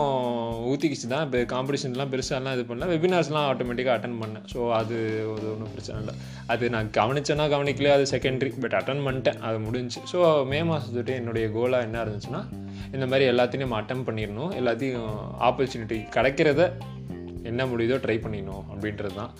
ஊற்றிக்கிச்சு 0.72 1.08
தான். 1.14 1.24
இப்போ 1.28 1.40
காம்படிஷன்லாம் 1.54 2.12
பெருசாலாம் 2.14 2.56
இது 2.58 2.66
பண்ணல. 2.70 2.90
வெபினார்ஸ்லாம் 2.94 3.48
ஆட்டோமேட்டிக்காக 3.52 3.96
அட்டன் 3.98 4.20
பண்ணேன். 4.24 4.46
ஸோ 4.54 4.60
அது 4.80 4.98
ஒரு 5.34 5.46
ஒன்றும் 5.54 5.74
பிரச்சனை 5.76 5.98
இல்லை. 6.04 6.16
அது 6.54 6.70
நான் 6.76 6.90
கவனிச்சேன்னா 7.00 7.48
கவனிக்கலையே 7.56 7.94
அது 7.98 8.08
செகண்டரி 8.14 8.52
பட் 8.66 8.78
அட்டன் 8.80 9.04
பண்ணிட்டேன். 9.08 9.40
அது 9.50 9.60
முடிஞ்சு. 9.68 10.02
ஸோ 10.14 10.18
மே 10.54 10.62
மாதத்துட்டு 10.72 11.14
என்னுடைய 11.22 11.48
கோலாக 11.58 11.88
என்ன 11.90 12.04
இருந்துச்சுன்னா 12.06 12.44
இந்த 12.96 13.06
மாதிரி 13.12 13.26
எல்லாத்தையும் 13.34 13.66
நம்ம 13.66 13.80
அட்டன் 13.82 14.06
பண்ணிடணும். 14.10 14.52
எல்லாத்தையும் 14.62 15.08
ஆப்பர்ச்சுனிட்டி 15.50 16.00
கிடைக்கிறத 16.18 16.62
என்ன 17.52 17.62
முடியுதோ 17.70 17.96
ட்ரை 18.04 18.18
பண்ணிடணும் 18.24 18.66
அப்படின்றது 18.72 19.16
தான். 19.22 19.32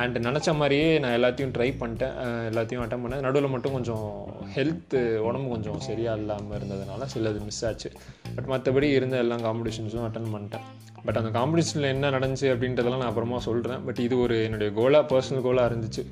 அண்ட் 0.00 0.16
நினச்ச 0.26 0.48
மாதிரியே 0.58 0.86
நான் 1.02 1.14
எல்லாத்தையும் 1.16 1.52
ட்ரை 1.56 1.68
பண்ணிட்டேன். 1.80 2.14
எல்லாத்தையும் 2.50 2.82
அட்டன் 2.84 3.02
பண்ணேன். 3.04 3.24
நடுவில் 3.26 3.52
மட்டும் 3.54 3.74
கொஞ்சம் 3.76 4.06
ஹெல்த்து 4.54 5.00
உடம்பு 5.28 5.48
கொஞ்சம் 5.54 5.80
சரியாக 5.86 6.20
இல்லாமல் 6.20 6.56
இருந்ததுனால 6.58 7.08
சிலது 7.14 7.40
மிஸ் 7.46 7.62
ஆச்சு. 7.68 7.90
பட் 8.36 8.48
மற்றபடி 8.52 8.88
இருந்த 8.98 9.16
எல்லா 9.24 9.36
காம்படிஷன்ஸும் 9.46 10.06
அட்டன் 10.08 10.30
பண்ணிட்டேன். 10.34 10.66
பட் 11.06 11.18
அந்த 11.20 11.30
காம்படிஷனில் 11.38 11.92
என்ன 11.94 12.10
நடந்துச்சு 12.16 12.48
அப்படின்றதெல்லாம் 12.54 13.02
நான் 13.02 13.12
அப்புறமா 13.12 13.40
சொல்கிறேன் 13.48 13.82
பட் 13.88 14.00
இது 14.06 14.16
ஒரு 14.24 14.36
என்னுடைய 14.46 14.70
கோலாக 14.78 15.04
பர்சனல் 15.12 15.44
கோலாக 15.48 15.70
இருந்துச்சு. 15.72 16.04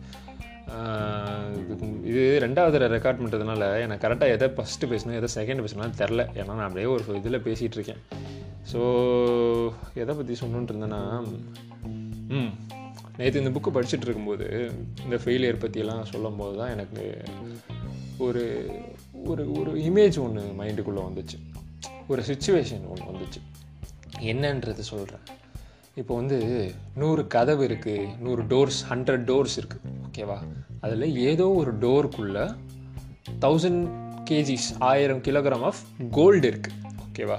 இது 2.11 2.25
ரெண்டாவது 2.45 2.81
ரெக்கார்ட் 2.97 3.21
பண்ணுறதுனால 3.23 3.63
எனக்கு 3.85 4.05
கரெக்டாக 4.07 4.35
எதை 4.37 4.49
ஃபஸ்ட்டு 4.57 4.91
பேசணும் 4.93 5.17
எதை 5.21 5.31
செகண்ட் 5.39 5.63
பேசணும்னு 5.65 6.01
தெரில. 6.03 6.25
ஏன்னா 6.41 6.53
நான் 6.59 6.69
அப்படியே 6.69 6.89
ஒரு 6.97 7.17
இதில் 7.21 7.45
பேசிகிட்டு 7.49 7.79
இருக்கேன். 7.79 8.03
ஸோ 8.73 8.81
எதை 10.03 10.15
பற்றி 10.21 10.37
சொல்லணுன்ட்டு 10.43 10.75
இருந்தேன்னா 10.75 11.03
ம் 12.39 12.53
நேற்று 13.17 13.43
இந்த 13.43 13.61
புக்கு 13.61 13.75
படிச்சுட்டு 13.75 14.01
இருக்கும்போது 14.01 14.73
இந்த 15.05 15.17
ஃபெயிலியர் 15.17 15.59
பற்றியெல்லாம் 15.59 16.05
சொல்லும் 16.05 16.37
போது 16.37 16.59
தான் 16.59 16.71
எனக்கு 16.71 17.23
ஒரு 18.19 18.71
ஒரு 19.25 19.53
ஒரு 19.53 19.75
இமேஜ் 19.75 20.19
ஒன்று 20.21 20.55
மைண்டுக்குள்ளே 20.59 21.03
வந்துச்சு. 21.03 21.39
ஒரு 22.09 22.23
சுச்சுவேஷன் 22.23 22.89
ஒன்று 22.89 23.05
வந்துச்சு. 23.05 23.41
என்னன்றது 24.21 24.79
சொல்கிறேன் 24.79 25.21
இப்போ 25.95 26.15
வந்து 26.15 26.73
நூறு 26.95 27.27
கதவு 27.27 27.69
இருக்குது 27.69 28.19
நூறு 28.19 28.43
டோர்ஸ் 28.43 28.85
ஹண்ட்ரட் 28.89 29.25
டோர்ஸ் 29.25 29.59
இருக்குது 29.61 29.91
ஓகேவா 30.11 30.39
அதில் 30.81 31.17
ஏதோ 31.17 31.49
ஒரு 31.49 31.79
டோருக்குள்ளே 31.79 32.55
தௌசண்ட் 33.41 33.89
கேஜிஸ் 34.31 34.71
ஆயிரம் 34.79 35.23
கிலோகிராம் 35.23 35.63
ஆஃப் 35.63 35.77
கோல்டு 36.11 36.51
இருக்குது 36.51 36.75
ஓகேவா 37.07 37.39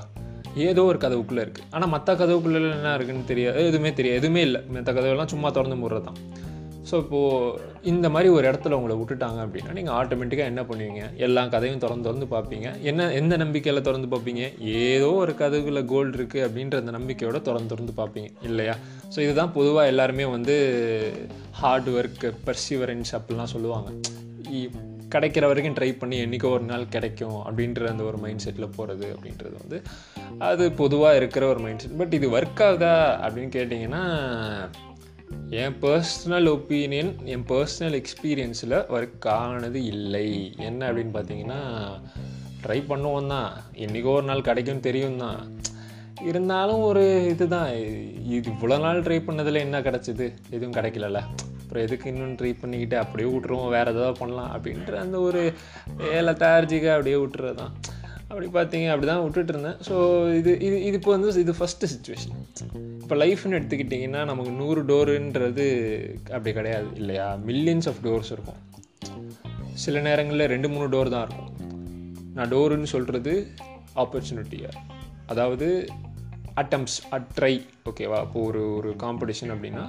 ஏதோ 0.56 0.84
ஒரு 0.84 0.98
கதவுக்குள்ளே 0.98 1.44
இருக்குது 1.46 1.66
ஆனால் 1.72 1.90
மற்ற 1.90 2.14
கதவுக்குள்ளே 2.14 2.72
என்ன 2.78 2.94
இருக்குன்னு 2.94 3.26
தெரியாது 3.26 3.68
எதுவுமே 3.68 3.94
தெரியாது. 3.94 4.18
எதுவுமே 4.18 4.42
இல்லை. 4.42 4.62
மற்ற 4.70 4.94
கதவுலாம் 4.94 5.28
சும்மா 5.28 5.52
திறந்து 5.52 5.76
முடுறது 5.76 6.06
தான் 6.06 6.16
ஸோ 6.90 6.98
இப்போது 6.98 7.58
இந்த 7.82 8.10
மாதிரி 8.10 8.30
ஒரு 8.30 8.52
இடத்துல 8.52 8.72
உங்களை 8.72 8.98
விட்டுட்டாங்க 8.98 9.46
அப்படின்னா 9.46 9.72
நீங்கள் 9.72 9.94
ஆட்டோமேட்டிக்காக 9.94 10.52
என்ன 10.52 10.62
பண்ணுவீங்க? 10.62 11.16
எல்லா 11.16 11.48
கதையும் 11.48 11.80
திறந்து 11.80 12.04
திறந்து 12.04 12.26
பார்ப்பீங்க. 12.26 12.80
என்ன 12.82 13.12
எந்த 13.12 13.38
நம்பிக்கையில் 13.38 13.82
திறந்து 13.82 14.08
பார்ப்பீங்க? 14.08 14.52
ஏதோ 14.64 15.14
ஒரு 15.14 15.32
கதவுக்குள்ள 15.32 15.86
கோல்டு 15.86 16.18
இருக்குது 16.18 16.48
அப்படின்ற 16.48 16.78
அந்த 16.78 16.92
நம்பிக்கையோட 16.92 17.42
திறந்து 17.42 17.68
திறந்து 17.68 17.94
பார்ப்பீங்க. 18.02 18.30
இல்லையா? 18.42 18.76
ஸோ 19.16 19.20
இதுதான் 19.20 19.52
பொதுவாக 19.52 19.88
எல்லாருமே 19.88 20.26
வந்து 20.26 20.56
ஹார்ட் 21.52 21.90
ஒர்க் 21.90 22.34
பர்சிவரன்ஸ் 22.48 23.14
அப்படிலாம் 23.20 23.54
சொல்லுவாங்க. 23.54 23.92
கிடைக்கிற 25.16 25.46
வரைக்கும் 25.48 25.76
ட்ரை 25.76 25.98
பண்ணி 25.98 26.20
என்றைக்கோ 26.26 26.52
ஒரு 26.58 26.64
நாள் 26.64 26.88
கிடைக்கும் 26.90 27.40
அப்படின்ற 27.46 27.88
அந்த 27.88 28.04
ஒரு 28.04 28.18
மைண்ட் 28.18 28.46
செட்டில் 28.46 28.74
போகிறது 28.76 29.16
அப்படின்றது 29.16 29.56
வந்து 29.62 29.82
அது 30.38 30.72
பொதுவாக 30.72 31.16
இருக்கிற 31.16 31.48
ஒரு 31.48 31.60
மைண்ட் 31.60 31.80
செட் 31.80 31.98
பட் 31.98 32.14
இது 32.14 32.30
ஒர்க் 32.38 32.64
ஆகுதா 32.70 32.96
அப்படின்னு 33.26 33.54
கேட்டிங்கன்னா 33.58 34.04
என் 35.50 35.76
பர்சனல் 35.82 36.48
ஒப்பீனியன் 36.48 37.12
என் 37.24 37.46
பர்சனல் 37.50 37.96
எக்ஸ்பீரியன்ஸில் 38.00 38.76
ஒர்க் 38.96 39.28
ஆனது 39.28 39.84
இல்லை. 39.84 40.54
என்ன 40.58 40.92
அப்படின்னு 40.92 41.16
பார்த்தீங்கன்னா 41.18 41.60
ட்ரை 42.64 42.80
பண்ணுவோம் 42.90 43.28
தான். 43.28 43.54
என்றைக்கோ 43.76 44.04
ஒரு 44.04 44.26
நாள் 44.26 44.42
கிடைக்கும் 44.42 44.80
தெரியும் 44.80 45.18
தான். 45.18 45.40
இருந்தாலும் 46.26 46.82
ஒரு 46.82 47.26
இதுதான். 47.30 47.74
இது 48.26 48.52
இவ்வளோ 48.52 48.80
நாள் 48.80 49.02
ட்ரை 49.02 49.20
பண்ணதில் 49.28 49.64
என்ன 49.66 49.80
கிடச்சிது? 49.80 50.34
எதுவும் 50.50 50.78
கிடைக்கலல்ல. 50.78 51.22
அப்புறம் 51.72 51.88
எதுக்கு 51.88 52.08
இன்னும் 52.12 52.34
ட்ரை 52.40 52.50
பண்ணிக்கிட்டு 52.62 52.96
அப்படியே 53.02 53.28
விட்ருவோம் 53.34 53.70
வேறு 53.74 53.92
எதாவது 53.94 54.18
பண்ணலாம் 54.20 54.50
அப்படின்ற 54.56 54.96
அந்த 55.04 55.18
ஒரு 55.20 55.42
ஏழை 56.16 56.34
தார்ஜிக்க 56.42 56.88
அப்படியே 56.96 57.18
விட்டுறது 57.22 57.56
தான் 57.60 57.72
அப்படி 58.30 58.48
பார்த்தீங்க 58.58 58.88
அப்படி 58.94 59.08
தான் 59.12 59.22
விட்டுட்டு 59.24 59.54
இருந்தேன். 59.54 59.78
ஸோ 59.88 59.96
இது 60.40 60.52
இது 60.68 60.78
இது 60.88 60.98
இப்போ 61.00 61.12
வந்து 61.16 61.30
இது 61.44 61.54
ஃபஸ்ட்டு 61.60 61.90
சுச்சுவேஷன் 61.94 62.36
இப்போ 63.02 63.16
லைஃப்னு 63.24 63.58
எடுத்துக்கிட்டிங்கன்னா 63.60 64.24
நமக்கு 64.32 64.52
நூறு 64.52 64.82
டோருன்றது 64.92 65.68
அப்படி 66.36 66.54
கிடையாது 66.60 66.90
இல்லையா? 67.02 67.28
மில்லியன்ஸ் 67.50 67.90
ஆஃப் 67.92 68.04
டோர்ஸ் 68.04 68.34
இருக்கும். 68.36 68.60
சில 69.74 70.02
நேரங்களில் 70.10 70.48
ரெண்டு 70.48 70.70
மூணு 70.70 70.90
டோர் 70.96 71.14
தான் 71.16 71.26
இருக்கும். 71.28 71.52
நான் 72.36 72.54
டோருன்னு 72.56 72.94
சொல்கிறது 72.96 73.36
ஆப்பர்ச்சுனிட்டியாக 74.04 74.84
அதாவது 75.34 75.70
அட்டம்ஸ் 76.64 77.00
அட் 77.10 77.32
ட்ரை 77.38 77.56
ஓகேவா 77.90 78.22
இப்போது 78.28 78.48
ஒரு 78.48 78.64
ஒரு 78.78 78.90
காம்படிஷன் 79.06 79.54
அப்படின்னா 79.54 79.86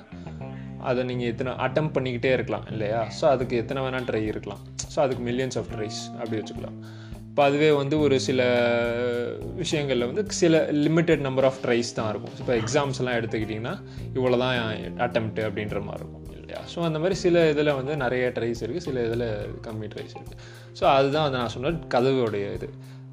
அதை 0.91 1.01
நீங்கள் 1.11 1.31
எத்தனை 1.33 1.53
அட்டம் 1.67 1.93
பண்ணிக்கிட்டே 1.95 2.31
இருக்கலாம் 2.37 2.67
இல்லையா? 2.73 3.01
ஸோ 3.19 3.25
அதுக்கு 3.35 3.55
எத்தனை 3.63 3.81
வேணால் 3.85 4.09
ட்ரை 4.11 4.23
இருக்கலாம். 4.33 4.63
ஸோ 4.93 4.99
அதுக்கு 5.05 5.23
மில்லியன்ஸ் 5.29 5.59
ஆஃப் 5.61 5.71
ட்ரைஸ் 5.75 6.01
அப்படி 6.21 6.37
வச்சுக்கலாம். 6.41 6.79
இப்போ 7.29 7.43
அதுவே 7.49 7.69
வந்து 7.81 7.97
ஒரு 8.05 8.17
சில 8.29 8.41
விஷயங்களில் 9.61 10.09
வந்து 10.09 10.23
சில 10.41 10.59
லிமிட்டெட் 10.87 11.23
நம்பர் 11.27 11.47
ஆஃப் 11.49 11.61
ட்ரைஸ் 11.65 11.91
தான் 11.99 12.11
இருக்கும். 12.13 12.35
இப்போ 12.41 12.53
எக்ஸாம்ஸ் 12.63 13.01
எல்லாம் 13.03 13.19
எடுத்துக்கிட்டிங்கன்னா 13.21 13.75
இவ்வளோ 14.17 14.39
தான் 14.45 14.57
அட்டம்ப்ட் 15.07 15.41
அப்படின்ற 15.47 15.81
மாதிரி 15.89 16.03
இருக்கும் 16.03 16.27
இல்லையா? 16.39 16.61
ஸோ 16.73 16.79
அந்த 16.89 16.99
மாதிரி 17.03 17.17
சில 17.25 17.45
இதில் 17.53 17.77
வந்து 17.81 17.95
நிறைய 18.05 18.25
ட்ரைஸ் 18.39 18.63
இருக்குது 18.65 18.87
சில 18.89 19.05
இதில் 19.09 19.27
கம்மி 19.69 19.89
ட்ரைஸ் 19.95 20.15
இருக்குது 20.19 20.41
ஸோ 20.81 20.85
அதுதான் 20.97 21.27
வந்து 21.27 21.41
நான் 21.43 21.55
சொன்ன 21.57 21.73
கதவுடைய 21.95 22.47
இது. 22.59 22.69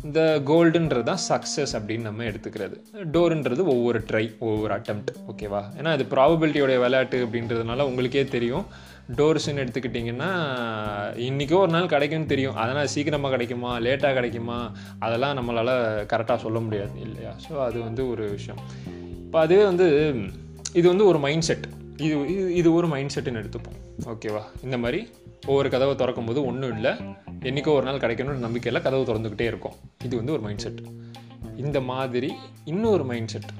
இந்த 0.08 0.22
கோல்டுன்றது 0.50 1.06
தான் 1.10 1.24
சக்ஸஸ் 1.30 1.74
அப்படின்னு 1.78 2.08
நம்ம 2.10 2.26
எடுத்துக்கிறது. 2.30 2.76
டோருன்றது 3.16 3.62
ஒவ்வொரு 3.74 4.00
ட்ரை 4.10 4.24
ஒவ்வொரு 4.48 4.72
அட்டம்ப்ட் 4.78 5.10
ஓகேவா 5.32 5.62
ஏன்னா 5.80 5.94
இது 5.98 6.06
ப்ராபபிலிட்டியோடைய 6.14 6.78
விளையாட்டு 6.84 7.18
அப்படின்றதுனால 7.26 7.86
உங்களுக்கே 7.90 8.24
தெரியும். 8.36 8.66
டோர்ஸ்ன்னு 9.18 9.62
எடுத்துக்கிட்டிங்கன்னா 9.64 10.30
இன்றைக்கோ 11.28 11.60
ஒரு 11.66 11.72
நாள் 11.76 11.92
கிடைக்கும்னு 11.94 12.32
தெரியும். 12.34 12.58
அதனால் 12.62 12.92
சீக்கிரமாக 12.94 13.34
கிடைக்குமா 13.36 13.72
லேட்டாக 13.86 14.14
கிடைக்குமா 14.14 14.58
அதெல்லாம் 15.00 15.38
நம்மளால் 15.40 15.74
கரெக்டாக 16.14 16.40
சொல்ல 16.46 16.60
முடியாது 16.68 16.96
இல்லையா? 17.08 17.34
ஸோ 17.48 17.54
அது 17.68 17.78
வந்து 17.88 18.04
ஒரு 18.12 18.26
விஷயம். 18.38 18.62
இப்போ 19.26 19.40
அதுவே 19.46 19.64
வந்து 19.72 19.88
இது 20.80 20.88
வந்து 20.94 21.06
ஒரு 21.12 21.20
மைண்ட் 21.28 21.48
செட் 21.50 21.68
இது 22.06 22.16
இது 22.34 22.44
இது 22.56 22.70
ஒரு 22.74 22.88
மைண்ட் 22.88 23.14
செட்டுன்னு 23.16 23.42
எடுத்துப்போம் 23.44 23.80
ஓகேவா 24.14 24.44
இந்த 24.66 24.78
மாதிரி 24.78 25.00
ஒவ்வொரு 25.50 25.70
கதவை 25.74 25.94
திறக்கும் 26.02 26.28
போது 26.30 26.40
ஒன்றும் 26.50 26.74
இல்லை. 26.78 26.92
என்றைக்கோ 27.48 27.74
ஒரு 27.78 27.86
நாள் 27.88 28.02
கிடைக்கணும்னு 28.04 28.46
நம்பிக்கையில் 28.46 28.86
கதவு 28.88 29.08
திறந்துக்கிட்டே 29.10 29.48
இருக்கும். 29.52 29.76
இது 30.08 30.14
வந்து 30.20 30.34
ஒரு 30.36 30.44
மைண்ட் 30.46 30.64
செட் 30.66 30.82
இந்த 31.64 31.78
மாதிரி 31.92 32.30
இன்னொரு 32.72 33.04
மைண்ட் 33.12 33.32
செட் 33.34 33.52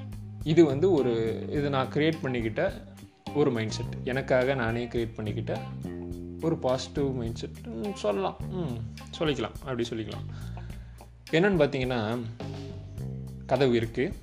இது 0.52 0.62
வந்து 0.72 0.86
ஒரு 0.98 1.12
இது 1.56 1.66
நான் 1.74 1.90
க்ரியேட் 1.94 2.22
பண்ணிக்கிட்ட 2.24 2.62
ஒரு 3.40 3.50
மைண்ட் 3.56 3.74
செட் 3.76 3.94
எனக்காக 4.10 4.54
நானே 4.60 4.84
க்ரியேட் 4.92 5.16
பண்ணிக்கிட்ட 5.18 5.54
ஒரு 6.46 6.56
பாசிட்டிவ் 6.66 7.08
மைண்ட் 7.20 7.40
செட் 7.40 7.58
சொல்லலாம். 8.02 8.38
ம் 8.58 8.76
சொல்லிக்கலாம். 9.18 9.56
அப்படி 9.66 9.84
சொல்லிக்கலாம். 9.90 10.26
என்னென்னு 11.36 11.60
பார்த்தீங்கன்னா 11.62 12.00
கதவு 13.50 13.74
இருக்குது 13.80 14.14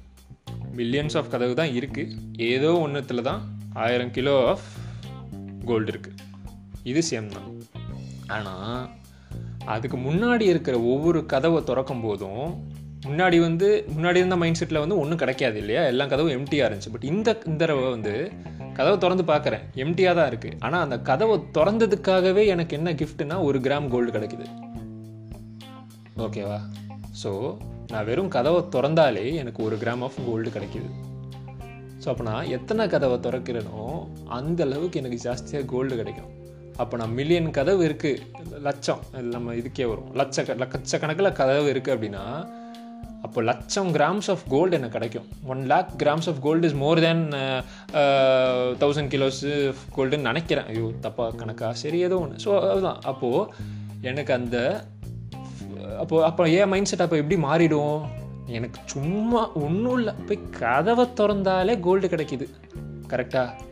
மில்லியன்ஸ் 0.79 1.17
ஆஃப் 1.19 1.31
கதவு 1.35 1.53
தான் 1.59 1.75
இருக்குது 1.79 2.15
ஏதோ 2.51 2.71
ஒன்றுத்தில் 2.85 3.27
தான் 3.29 3.41
ஆயிரம் 3.83 4.15
கிலோ 4.17 4.35
ஆஃப் 4.51 4.67
கோல்டு 5.69 5.91
இருக்குது 5.93 6.16
இது 6.91 7.01
சேம் 7.09 7.29
தான். 7.35 7.47
ஆனால் 8.35 8.81
அதுக்கு 9.75 9.97
முன்னாடி 10.07 10.45
இருக்கிற 10.53 10.75
ஒவ்வொரு 10.93 11.19
கதவை 11.33 11.61
திறக்கும் 11.69 12.03
போதும் 12.07 12.43
முன்னாடி 13.07 13.37
வந்து 13.45 13.67
முன்னாடி 13.95 14.19
இருந்த 14.21 14.37
மைண்ட் 14.41 14.59
செட்டில் 14.59 14.81
வந்து 14.83 14.99
ஒன்றும் 15.01 15.19
கிடைக்காது 15.21 15.57
இல்லையா? 15.61 15.81
எல்லா 15.91 16.05
கதவும் 16.11 16.35
எம்டியாக 16.37 16.67
இருந்துச்சு. 16.67 16.91
பட் 16.93 17.07
இந்த 17.11 17.27
இந்த 17.49 17.59
தடவை 17.63 17.89
வந்து 17.95 18.13
கதவை 18.77 18.95
திறந்து 19.03 19.23
பார்க்குறேன். 19.31 19.63
எம்டியாக 19.83 20.15
தான் 20.19 20.29
இருக்குது 20.31 20.57
ஆனால் 20.65 20.83
அந்த 20.85 20.97
கதவை 21.09 21.35
திறந்ததுக்காகவே 21.57 22.43
எனக்கு 22.53 22.75
என்ன 22.79 22.91
கிஃப்ட்னா 23.01 23.37
ஒரு 23.47 23.59
கிராம் 23.67 23.89
கோல்டு 23.93 24.11
கிடைக்குது. 24.17 24.47
ஓகேவா 26.25 26.59
ஸோ 27.23 27.31
நான் 27.91 28.07
வெறும் 28.09 28.31
கதவை 28.37 28.61
திறந்தாலே 28.75 29.25
எனக்கு 29.41 29.61
ஒரு 29.67 29.75
கிராம் 29.83 30.03
ஆஃப் 30.07 30.19
கோல்டு 30.27 30.49
கிடைக்கிது. 30.55 30.89
ஸோ 32.01 32.07
அப்போ 32.13 32.23
நான் 32.31 32.49
எத்தனை 32.57 32.83
கதவை 32.95 33.17
திறக்கிறேனோ 33.27 33.83
அந்த 34.39 34.61
அளவுக்கு 34.67 34.99
எனக்கு 35.01 35.19
ஜாஸ்தியாக 35.27 35.69
கோல்டு 35.73 35.93
கிடைக்கும். 36.01 36.31
அப்போ 36.83 36.95
நான் 37.01 37.13
மில்லியன் 37.19 37.49
கதவு 37.57 37.81
இருக்குது 37.87 38.61
லட்சம். 38.67 39.01
நம்ம 39.35 39.53
இதுக்கே 39.59 39.85
வரும் 39.91 40.09
லட்ச 40.19 40.55
லட்சக்கணக்கில் 40.63 41.37
கதவு 41.39 41.67
இருக்குது 41.73 41.95
அப்படின்னா 41.95 42.23
அப்போ 43.25 43.39
லட்சம் 43.49 43.89
கிராம்ஸ் 43.95 44.27
ஆஃப் 44.33 44.43
கோல்டு 44.51 44.75
எனக்கு 44.77 44.95
கிடைக்கும். 44.97 45.27
One 45.51 45.61
lakh 45.71 45.89
grams 46.01 46.27
of 46.31 46.41
gold 46.45 46.67
is 46.69 46.75
more 46.81 46.99
than 47.05 47.23
thousand 48.83 49.11
kilos 49.13 49.41
கோல்டுன்னு 49.95 50.29
நினைக்கிறேன். 50.29 50.67
ஐயோ 50.73 50.87
தப்பா 51.05 51.25
கணக்கா? 51.41 51.69
சரி 51.83 51.99
ஏதோ 52.07 52.19
ஒன்று 52.25 52.43
ஸோ 52.45 52.51
அதுதான். 52.71 52.99
அப்போது 53.11 53.47
எனக்கு 54.09 54.33
அந்த 54.39 54.57
அப்போது 56.03 56.23
அப்போ 56.29 56.43
ஏன் 56.59 56.71
மைண்ட் 56.73 56.89
செட் 56.91 57.05
அப்போ 57.05 57.17
எப்படி 57.23 57.37
மாறிடும்? 57.47 57.99
எனக்கு 58.57 58.79
சும்மா 58.93 59.41
ஒன்றும் 59.65 59.97
இல்லை. 59.99 60.13
போய் 60.27 60.45
கதவை 60.61 61.05
திறந்தாலே 61.19 61.75
கோல்டு 61.87 62.07
கிடைக்கிது. 62.13 62.47
கரெக்டாக 63.11 63.65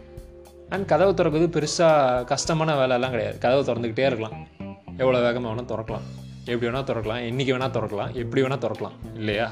அண்ட் 0.70 0.86
கதவை 0.86 1.14
திறக்கிறது 1.14 1.48
பெருசாக 1.56 2.26
கஷ்டமான 2.26 2.76
வேலைலாம் 2.76 3.10
கிடையாது. 3.10 3.38
கதவை 3.38 3.64
திறந்துக்கிட்டே 3.70 4.06
இருக்கலாம். 4.06 4.36
எவ்வளோ 4.98 5.20
வேகமாக 5.20 5.54
வேணால் 5.54 5.72
திறக்கலாம். 5.72 6.06
எப்படி 6.46 6.68
வேணால் 6.70 6.88
திறக்கலாம். 6.90 7.22
என்றைக்கு 7.30 7.56
வேணால் 7.56 7.76
திறக்கலாம். 7.78 8.12
எப்படி 8.14 8.42
வேணால் 8.42 8.64
திறக்கலாம். 8.66 8.96
இல்லையா? 9.16 9.48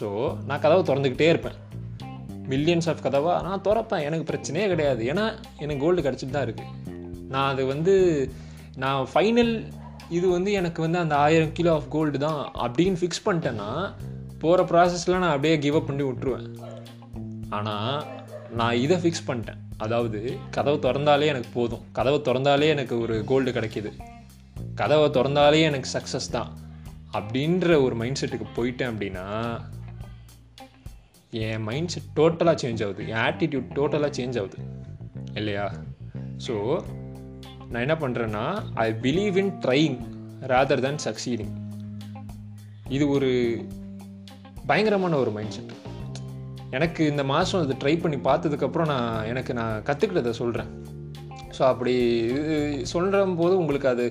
ஸோ 0.00 0.36
நான் 0.46 0.60
கதவை 0.60 0.82
திறந்துக்கிட்டே 0.82 1.28
இருப்பேன். 1.28 1.58
மில்லியன்ஸ் 2.48 2.88
ஆஃப் 2.88 3.02
கதவாக 3.06 3.42
நான் 3.42 3.64
திறப்பேன். 3.68 4.04
எனக்கு 4.08 4.26
பிரச்சனையே 4.32 4.68
கிடையாது. 4.68 5.02
ஏன்னா 5.12 5.24
எனக்கு 5.58 5.84
கோல்டு 5.84 6.02
கிடச்சிட்டு 6.02 6.30
தான் 6.30 6.46
இருக்குது 6.48 6.74
நான் 7.28 7.48
அது 7.52 7.66
வந்து 7.66 7.94
நான் 8.76 9.06
ஃபைனல் 9.14 9.66
இது 10.08 10.28
வந்து 10.28 10.52
எனக்கு 10.52 10.82
வந்து 10.82 10.98
அந்த 10.98 11.16
ஆயிரம் 11.16 11.52
கிலோ 11.52 11.72
ஆஃப் 11.72 11.88
கோல்டு 11.88 12.18
தான் 12.18 12.38
அப்படின்னு 12.54 13.00
ஃபிக்ஸ் 13.00 13.26
பண்ணிட்டேன்னா 13.26 13.70
போகிற 14.38 14.62
ப்ராசஸில் 14.62 15.18
நான் 15.18 15.34
அப்படியே 15.34 15.58
கிவ் 15.58 15.74
அப் 15.74 15.86
பண்ணி 15.86 16.02
விட்ருவேன் 16.02 16.46
ஆனால் 17.50 18.04
நான் 18.50 18.74
இதை 18.74 18.96
ஃபிக்ஸ் 18.96 19.26
பண்ணிட்டேன். 19.26 19.58
அதாவது 19.76 20.36
கதவை 20.50 20.78
திறந்தாலே 20.78 21.26
எனக்கு 21.26 21.48
போதும். 21.52 21.80
கதவை 21.92 22.20
திறந்தாலே 22.20 22.68
எனக்கு 22.68 23.00
ஒரு 23.00 23.24
கோல்டு 23.24 23.50
கிடைக்கிது. 23.50 23.92
கதவை 24.74 25.08
திறந்தாலே 25.10 25.60
எனக்கு 25.60 25.88
சக்ஸஸ் 25.92 26.30
தான். 26.30 26.52
அப்படின்ற 27.12 27.82
ஒரு 27.82 27.94
மைண்ட் 27.94 28.18
செட்டுக்கு 28.20 28.46
போயிட்டேன் 28.56 28.92
அப்படின்னா 28.92 29.60
என் 31.30 31.62
மைண்ட் 31.62 31.88
செட் 31.88 32.02
டோட்டலாக 32.16 32.56
சேஞ்ச் 32.62 32.84
ஆகுது. 32.84 33.08
என் 33.08 33.16
ஆட்டிடியூட் 33.16 33.64
டோட்டலாக 33.74 34.12
சேஞ்ச் 34.18 34.38
ஆகுது. 34.38 34.56
இல்லையா? 35.34 35.72
ஸோ 36.46 36.82
நான் 37.70 37.88
என்ன 37.88 37.94
பண்ணுறேன்னா 37.94 38.62
I 38.74 38.90
believe 38.92 39.36
in 39.36 39.52
trying 39.52 39.98
rather 40.40 40.80
than 40.80 41.14
succeeding 41.14 41.54
இது 42.88 43.08
ஒரு 43.08 43.64
பயங்கரமான 44.66 45.16
ஒரு 45.16 45.30
மைண்ட் 45.30 45.50
செட் 45.50 45.87
எனக்கு 46.70 47.06
இந்த 47.06 47.24
மாதம் 47.24 47.60
அது 47.60 47.74
ட்ரை 47.74 48.00
பண்ணி 48.00 48.16
பார்த்ததுக்கப்புறம் 48.16 48.86
நான் 48.86 49.26
எனக்கு 49.26 49.54
நான் 49.54 49.82
கற்றுக்கிட்டதை 49.82 50.30
சொல்கிறேன் 50.30 50.70
ஸோ 51.58 51.62
அப்படி 51.62 51.94
இது 52.24 52.86
சொல்கிற 52.86 53.26
போது 53.26 53.58
உங்களுக்கு 53.58 53.88
அது 53.88 54.04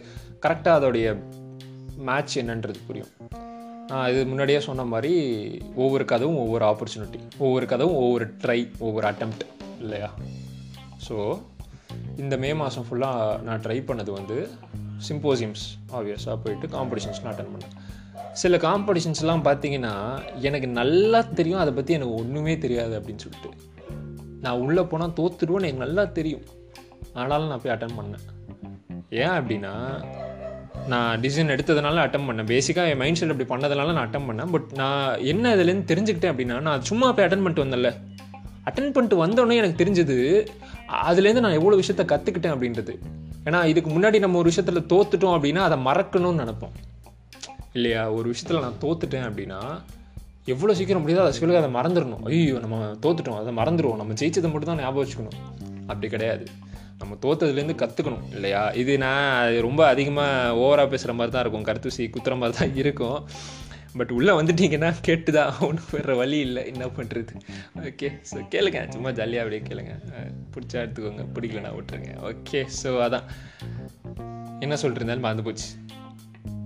கரெக்டாக 0.46 0.80
அதோடைய 0.80 1.08
மேட்ச் 1.98 2.40
என்னன்றது 2.40 2.80
புரியும். 2.88 3.12
நான் 3.88 4.10
இது 4.12 4.26
முன்னாடியே 4.26 4.60
சொன்ன 4.60 4.84
மாதிரி 4.84 5.12
ஒவ்வொரு 5.76 6.06
கதவும் 6.06 6.38
ஒவ்வொரு 6.38 6.66
ஆப்பர்ச்சுனிட்டி 6.66 7.20
ஒவ்வொரு 7.38 7.66
கதவும் 7.66 8.00
ஒவ்வொரு 8.04 8.26
ட்ரை 8.44 8.68
ஒவ்வொரு 8.80 9.08
அட்டம்ப்ட் 9.08 9.46
இல்லையா? 9.80 10.10
ஸோ 11.08 11.38
இந்த 12.18 12.38
மே 12.38 12.54
மாதம் 12.54 12.86
ஃபுல்லாக 12.90 13.42
நான் 13.44 13.62
ட்ரை 13.62 13.78
பண்ணது 13.84 14.12
வந்து 14.12 14.50
சிம்போசியம்ஸ் 15.08 15.66
ஆப்வியஸாக 15.94 16.38
போயிட்டு 16.44 16.68
காம்படிஷன்ஸ்லாம் 16.68 17.32
அட்டன் 17.34 17.54
பண்ணேன். 17.54 17.76
சில 18.32 18.58
காம்படிஷன்ஸ்லாம் 18.58 19.44
பார்த்தீங்கன்னா 19.44 20.20
எனக்கு 20.42 20.68
நல்லா 20.68 21.22
தெரியும் 21.22 21.60
அதை 21.60 21.74
பற்றி 21.74 21.94
எனக்கு 21.94 22.14
ஒன்றுமே 22.14 22.58
தெரியாது 22.58 23.00
அப்படின்னு 23.00 23.18
சொல்லிட்டு. 23.18 23.50
நான் 24.42 24.60
உள்ளே 24.60 24.82
போனால் 24.82 25.10
தோத்துடுவேன்னு 25.10 25.68
எனக்கு 25.68 25.86
நல்லா 25.86 26.06
தெரியும். 26.06 26.42
ஆனாலும் 27.14 27.48
நான் 27.48 27.62
போய் 27.64 27.76
அட்டன் 27.76 27.98
பண்ணேன். 28.00 28.26
ஏன் 29.10 29.30
அப்படின்னா 29.30 30.04
நான் 30.88 31.20
டிசிஷன் 31.20 31.54
எடுத்ததுனால 31.54 32.02
அட்டன் 32.04 32.28
பண்ணேன். 32.28 32.50
பேசிக்காக 32.54 32.90
என் 32.90 32.98
மைண்ட் 32.98 33.16
செட் 33.16 33.30
அப்படி 33.30 33.50
பண்ணதுனால 33.50 33.94
நான் 33.94 34.10
அட்டன் 34.10 34.30
பண்ணேன். 34.30 34.52
பட் 34.52 34.66
நான் 34.74 35.20
என்ன 35.20 35.56
இதுலேருந்து 35.56 35.92
தெரிஞ்சுக்கிட்டேன் 35.92 36.34
அப்படின்னா 36.34 36.60
நான் 36.60 36.82
சும்மா 36.82 37.12
போய் 37.12 37.26
அட்டன் 37.26 37.44
பண்ணிட்டு 37.44 37.64
வந்தேன்ல. 37.64 37.94
அட்டன் 38.70 38.94
பண்ணிட்டு 38.94 39.26
வந்தோடனே 39.26 39.56
எனக்கு 39.56 39.86
தெரிஞ்சது 39.86 40.48
அதுலேருந்து 41.06 41.40
நான் 41.40 41.52
எவ்வளோ 41.52 41.78
விஷயத்த 41.78 42.06
கற்றுக்கிட்டேன் 42.12 42.56
அப்படின்றது. 42.56 43.00
ஏன்னா 43.46 43.66
இதுக்கு 43.66 43.92
முன்னாடி 43.92 44.20
நம்ம 44.20 44.38
ஒரு 44.38 44.52
விஷயத்தில் 44.54 44.98
தோத்துட்டோம் 44.98 45.36
அப்படின்னா 45.38 45.58
அதை 45.58 45.78
மறக்கணும்னு 45.78 46.42
நினப்போம். 46.44 46.74
இல்லையா? 47.78 48.04
ஒரு 48.18 48.28
விஷயத்தில் 48.34 48.66
நான் 48.66 48.82
தோத்துட்டேன் 48.86 49.28
அப்படின்னா 49.30 49.62
எவ்வளோ 50.54 50.74
சீக்கிரம் 50.80 51.04
முடியாதோ 51.04 51.24
அதை 51.26 51.34
சொல்லுங்க 51.38 51.62
அதை 51.62 51.72
மறந்துடணும். 51.78 52.24
ஐயோ 52.30 52.60
நம்ம 52.66 52.78
தோத்துட்டோம் 53.06 53.40
அதை 53.42 53.52
மறந்துடுவோம். 53.58 54.00
நம்ம 54.02 54.14
ஜெயிச்சதை 54.22 54.50
மட்டும் 54.52 54.72
தான் 54.72 54.82
ஞாபகம் 54.84 55.04
வச்சுக்கணும். 55.04 55.40
அப்படி 55.90 56.08
கிடையாது. 56.14 56.46
நம்ம 57.02 57.16
தோத்ததுலேருந்து 57.24 57.76
கற்றுக்கணும் 57.82 58.24
இல்லையா? 58.36 58.62
இது 58.82 58.94
நான் 59.04 59.58
ரொம்ப 59.66 59.82
அதிகமாக 59.88 60.56
ஓவராக 60.64 60.88
பேசுகிற 60.94 61.14
மாதிரி 61.14 61.34
தான் 61.36 61.44
இருக்கும். 61.46 61.68
கருத்துசி 61.70 62.06
குத்துற 62.16 62.36
மாதிரி 62.42 62.58
தான் 62.60 62.76
இருக்கும். 62.84 63.20
பட் 64.00 64.12
உள்ளே 64.12 64.32
வந்துட்டீங்கன்னா 64.40 64.90
கேட்டு 65.02 65.32
தான் 65.38 65.54
ஒன்றும் 65.68 65.92
வேறு 65.92 66.16
வழி 66.22 66.40
இல்லை. 66.48 66.64
என்ன 66.72 66.88
பண்ணுறது 66.98 67.36
ஓகே 67.90 68.10
ஸோ 68.32 68.40
கேளுங்க. 68.54 68.82
சும்மா 68.96 69.12
ஜாலியாக 69.20 69.44
அப்படியே 69.46 69.62
கேளுங்க. 69.70 69.94
பிடிச்சா 70.54 70.80
எடுத்துக்கோங்க. 70.86 71.26
பிடிக்கலனா 71.36 71.74
விட்டுருங்க. 71.78 72.14
ஓகே 72.32 72.62
ஸோ 72.82 72.92
அதான். 73.08 73.28
என்ன 74.66 74.78
சொல்லிட்டு 74.82 75.02
இருந்தாலும் 75.02 75.28
மறந்து 75.28 75.48
போச்சு. 75.50 75.70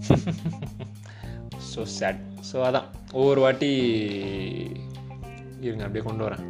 ஸோ 1.73 1.81
சேட் 1.97 2.21
ஸோ 2.49 2.57
அதான். 2.67 2.87
ஒவ்வொரு 3.19 3.39
வாட்டி 3.43 3.69
இருங்க 5.67 5.83
அப்படியே 5.87 6.03
கொண்டு 6.07 6.25
வரேன். 6.27 6.43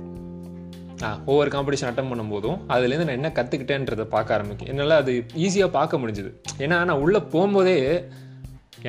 ஆ 1.05 1.09
ஒவ்வொரு 1.29 1.49
காம்படிஷன் 1.53 1.89
அட்டன் 1.89 2.11
பண்ணும்போதும் 2.11 2.59
அதுலேருந்து 2.73 3.07
நான் 3.07 3.19
என்ன 3.19 3.29
கற்றுக்கிட்டேன்றதை 3.37 4.05
பார்க்க 4.15 4.35
ஆரம்பிக்கும். 4.35 4.69
என்னால் 4.71 4.99
அது 5.01 5.13
ஈஸியாக 5.45 5.75
பார்க்க 5.77 6.01
முடிஞ்சுது. 6.01 6.31
ஏன்னா 6.63 6.77
நான் 6.89 7.01
உள்ளே 7.05 7.21
போகும்போதே 7.33 7.77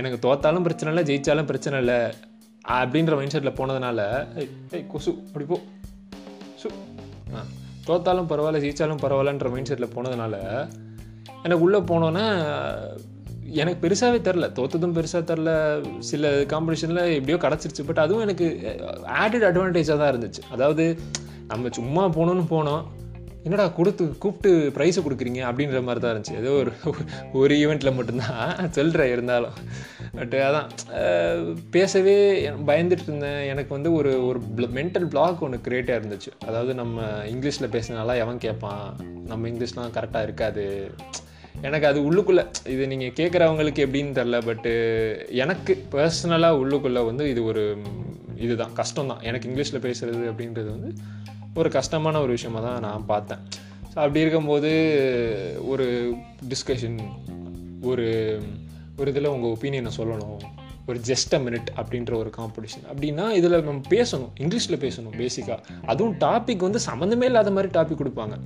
எனக்கு 0.01 0.19
தோத்தாலும் 0.27 0.67
பிரச்சனை 0.67 0.91
இல்லை 0.93 1.05
ஜெயித்தாலும் 1.11 1.49
பிரச்சனை 1.51 1.79
இல்லை. 1.85 1.99
அப்படின்ற 2.75 3.15
மைண்ட் 3.19 3.35
செட்டில் 3.35 3.59
போனதுனால 3.61 4.01
ஏய் 4.77 4.85
கொசு 4.93 5.13
அப்படி 5.29 5.47
போ. 5.53 5.57
சு. 6.61 6.69
ஆ 7.37 7.41
தோத்தாலும் 7.87 8.29
பரவாயில்ல 8.33 8.63
ஜெயித்தாலும் 8.65 9.03
பரவாயில்லன்ற 9.05 9.49
மைண்ட் 9.55 9.71
செட்டில் 9.71 9.95
போனதுனால 9.95 10.35
எனக்கு 11.45 11.65
உள்ளே 11.67 11.81
போனோன்னே 11.91 12.27
எனக்கு 13.53 13.89
பெருசாகவே 13.89 14.19
தெரில 14.27 14.47
தோத்ததும் 14.59 14.97
பெருசாக 14.97 15.23
தெரில 15.31 15.51
சில 15.99 16.31
காம்படிஷனில் 16.31 17.21
எப்படியோ 17.21 17.37
கிடச்சிருச்சு. 17.37 17.83
பட் 17.87 17.99
அதுவும் 17.99 18.23
எனக்கு 18.23 18.47
eh, 18.63 18.81
ஆடட் 19.23 19.47
அட்வான்டேஜாக 19.49 19.99
தான் 19.99 20.13
இருந்துச்சு. 20.15 20.43
அதாவது 20.51 20.99
நம்ம 21.49 21.69
சும்மா 21.71 22.09
போகணுன்னு 22.09 22.45
போனோம். 22.51 22.83
என்னடா 23.45 23.69
கொடுத்து 23.69 24.19
கூப்பிட்டு 24.19 24.73
ப்ரைஸை 24.75 25.01
கொடுக்குறீங்க? 25.05 25.41
அப்படின்ற 25.51 25.83
மாதிரி 25.83 26.01
தான் 26.01 26.13
இருந்துச்சு. 26.15 26.39
ஏதோ 26.39 26.51
ஒரு 26.51 26.73
ஒரு 27.33 27.55
ஈவெண்ட்டில் 27.55 27.95
மட்டும்தான் 27.95 28.71
சொல்கிறேன் 28.71 29.13
இருந்தாலும். 29.13 29.57
பட் 30.15 30.35
அதான் 30.35 30.69
eh, 31.01 31.57
பேசவே 31.71 32.47
பயந்துட்டு 32.49 33.07
இருந்தேன். 33.09 33.43
எனக்கு 33.45 33.75
வந்து 33.75 33.93
ஒரு 33.93 34.27
ஒரு 34.27 34.41
மென்டல் 34.59 35.07
பிளாக் 35.07 35.43
ஒன்று 35.43 35.61
க்ரியேட்டாக 35.69 36.01
இருந்துச்சு. 36.01 36.33
அதாவது 36.47 36.75
நம்ம 36.75 37.03
இங்கிலீஷில் 37.27 37.73
பேசினாலாம் 37.73 38.17
எவன் 38.17 38.39
கேட்பான் 38.39 38.97
நம்ம 39.27 39.49
இங்கிலீஷ்லாம் 39.49 39.95
கரெக்டாக 39.99 40.23
இருக்காது. 40.23 40.85
எனக்கு 41.61 41.87
அது 41.87 42.11
உள்ளுக்குள்ளே 42.11 42.45
இது 42.67 42.87
நீங்கள் 42.87 43.15
கேட்குறவங்களுக்கு 43.21 43.85
எப்படின்னு 43.87 44.17
தெரில 44.19 44.39
பட்டு 44.45 44.73
எனக்கு 45.31 45.87
பர்சனலாக 45.93 46.61
உள்ளுக்குள்ளே 46.63 47.05
வந்து 47.05 47.31
இது 47.31 47.45
ஒரு 47.45 47.79
இதுதான் 48.37 48.73
கஷ்டம் 48.73 49.07
தான் 49.07 49.21
எனக்கு 49.23 49.49
இங்கிலீஷில் 49.49 49.85
பேசுகிறது 49.85 50.25
அப்படின்றது 50.31 50.71
வந்து 50.71 50.91
ஒரு 51.55 51.71
கஷ்டமான 51.71 52.21
ஒரு 52.21 52.33
விஷயமாக 52.33 52.67
தான் 52.67 52.81
நான் 52.81 53.07
பார்த்தேன். 53.07 53.43
ஸோ 53.93 53.95
அப்படி 53.95 54.21
இருக்கும்போது 54.21 54.71
ஒரு 55.69 56.17
டிஸ்கஷன் 56.49 56.99
ஒரு 57.83 58.07
ஒரு 58.99 59.11
இதில் 59.11 59.27
உங்கள் 59.27 59.51
ஒப்பீனியனை 59.51 59.91
சொல்லணும். 59.99 60.62
ஒரு 60.93 61.01
ஜஸ்ட் 61.11 61.35
அ 61.39 61.41
மினிட் 61.47 61.69
அப்படின்ற 61.81 62.13
ஒரு 62.23 62.33
காம்படிஷன் 62.39 62.85
அப்படின்னா 62.91 63.27
இதில் 63.39 63.57
நம்ம 63.69 63.81
பேசணும் 63.95 64.33
இங்கிலீஷில் 64.43 64.81
பேசணும் 64.85 65.17
பேசிக்காக 65.23 65.61
அதுவும் 65.93 66.15
டாபிக் 66.27 66.67
வந்து 66.69 66.83
சம்மந்தமே 66.89 67.29
இல்லாத 67.31 67.53
மாதிரி 67.57 67.71
டாபிக் 67.79 68.01
கொடுப்பாங்க. 68.03 68.37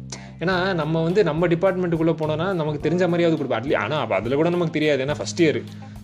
ஏன்னா 0.43 0.57
நம்ம 0.81 1.03
வந்து 1.09 1.21
நம்ம 1.31 1.47
டிபார்ட்மெண்ட்டுக்குள்ளே 1.55 2.15
போனோன்னா 2.23 2.49
நமக்கு 2.61 2.81
தெரிஞ்ச 2.87 3.05
மாதிரியாவது 3.12 3.38
கொடுப்போம். 3.38 3.61
அட்லீஸ்ட் 3.61 3.83
ஆனால் 3.85 4.17
அதில் 4.21 4.38
கூட 4.41 4.50
நமக்கு 4.57 4.76
தெரியாது. 4.79 5.03
ஏன்னா 5.07 5.17
ஃபஸ்ட் 5.21 5.43
இயர் 5.45 5.61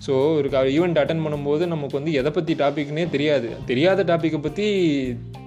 ஸோ 0.07 0.13
ஒரு 0.39 0.49
ஈவெண்ட் 0.77 1.01
அட்டன் 1.03 1.25
பண்ணும்போது 1.25 1.67
நமக்கு 1.75 1.99
வந்து 1.99 2.13
எதை 2.21 2.31
பற்றி 2.39 2.55
டாபிக்னே 2.63 3.05
தெரியாது. 3.17 3.51
தெரியாத 3.71 4.05
டாப்பிக்கை 4.13 4.41
பற்றி 4.47 4.67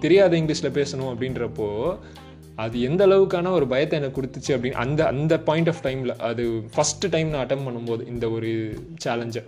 தெரியாத 0.06 0.34
இங்கிலீஷில் 0.42 0.78
பேசணும் 0.80 1.12
அப்படின்றப்போ 1.14 1.70
அது 2.64 2.76
எந்த 2.88 3.02
அளவுக்கான 3.08 3.52
ஒரு 3.58 3.66
பயத்தை 3.72 3.98
எனக்கு 4.00 4.18
கொடுத்துச்சு 4.20 4.54
அப்படின்னு 4.56 4.82
அந்த 4.84 5.02
அந்த 5.12 5.34
பாயிண்ட் 5.50 5.72
ஆஃப் 5.74 5.84
டைமில் 5.88 6.18
அது 6.30 6.46
ஃபஸ்ட்டு 6.76 7.12
டைம் 7.16 7.32
நான் 7.34 7.44
அட்டம் 7.46 7.66
பண்ணும்போது 7.68 8.04
இந்த 8.14 8.28
ஒரு 8.38 8.52
சேலஞ்சை 9.06 9.44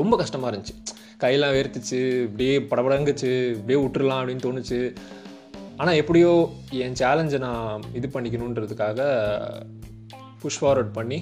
ரொம்ப 0.00 0.16
கஷ்டமாக 0.22 0.50
இருந்துச்சு. 0.52 0.76
கையெல்லாம் 1.22 1.54
வேர்த்துச்சு 1.56 2.00
இப்படியே 2.28 2.54
படபடங்குச்சு 2.70 3.30
இப்படியே 3.56 3.78
விட்டுறலாம் 3.82 4.20
அப்படின்னு 4.22 4.46
தோணுச்சு. 4.46 4.80
ஆனால் 5.82 5.98
எப்படியோ 6.00 6.32
என் 6.84 6.98
சேலஞ்சை 7.02 7.38
நான் 7.46 7.84
இது 7.98 8.08
பண்ணிக்கணுன்றதுக்காக 8.16 9.00
புஷ் 10.42 10.60
ஃபார்வர்ட் 10.62 10.92
பண்ணி 10.98 11.18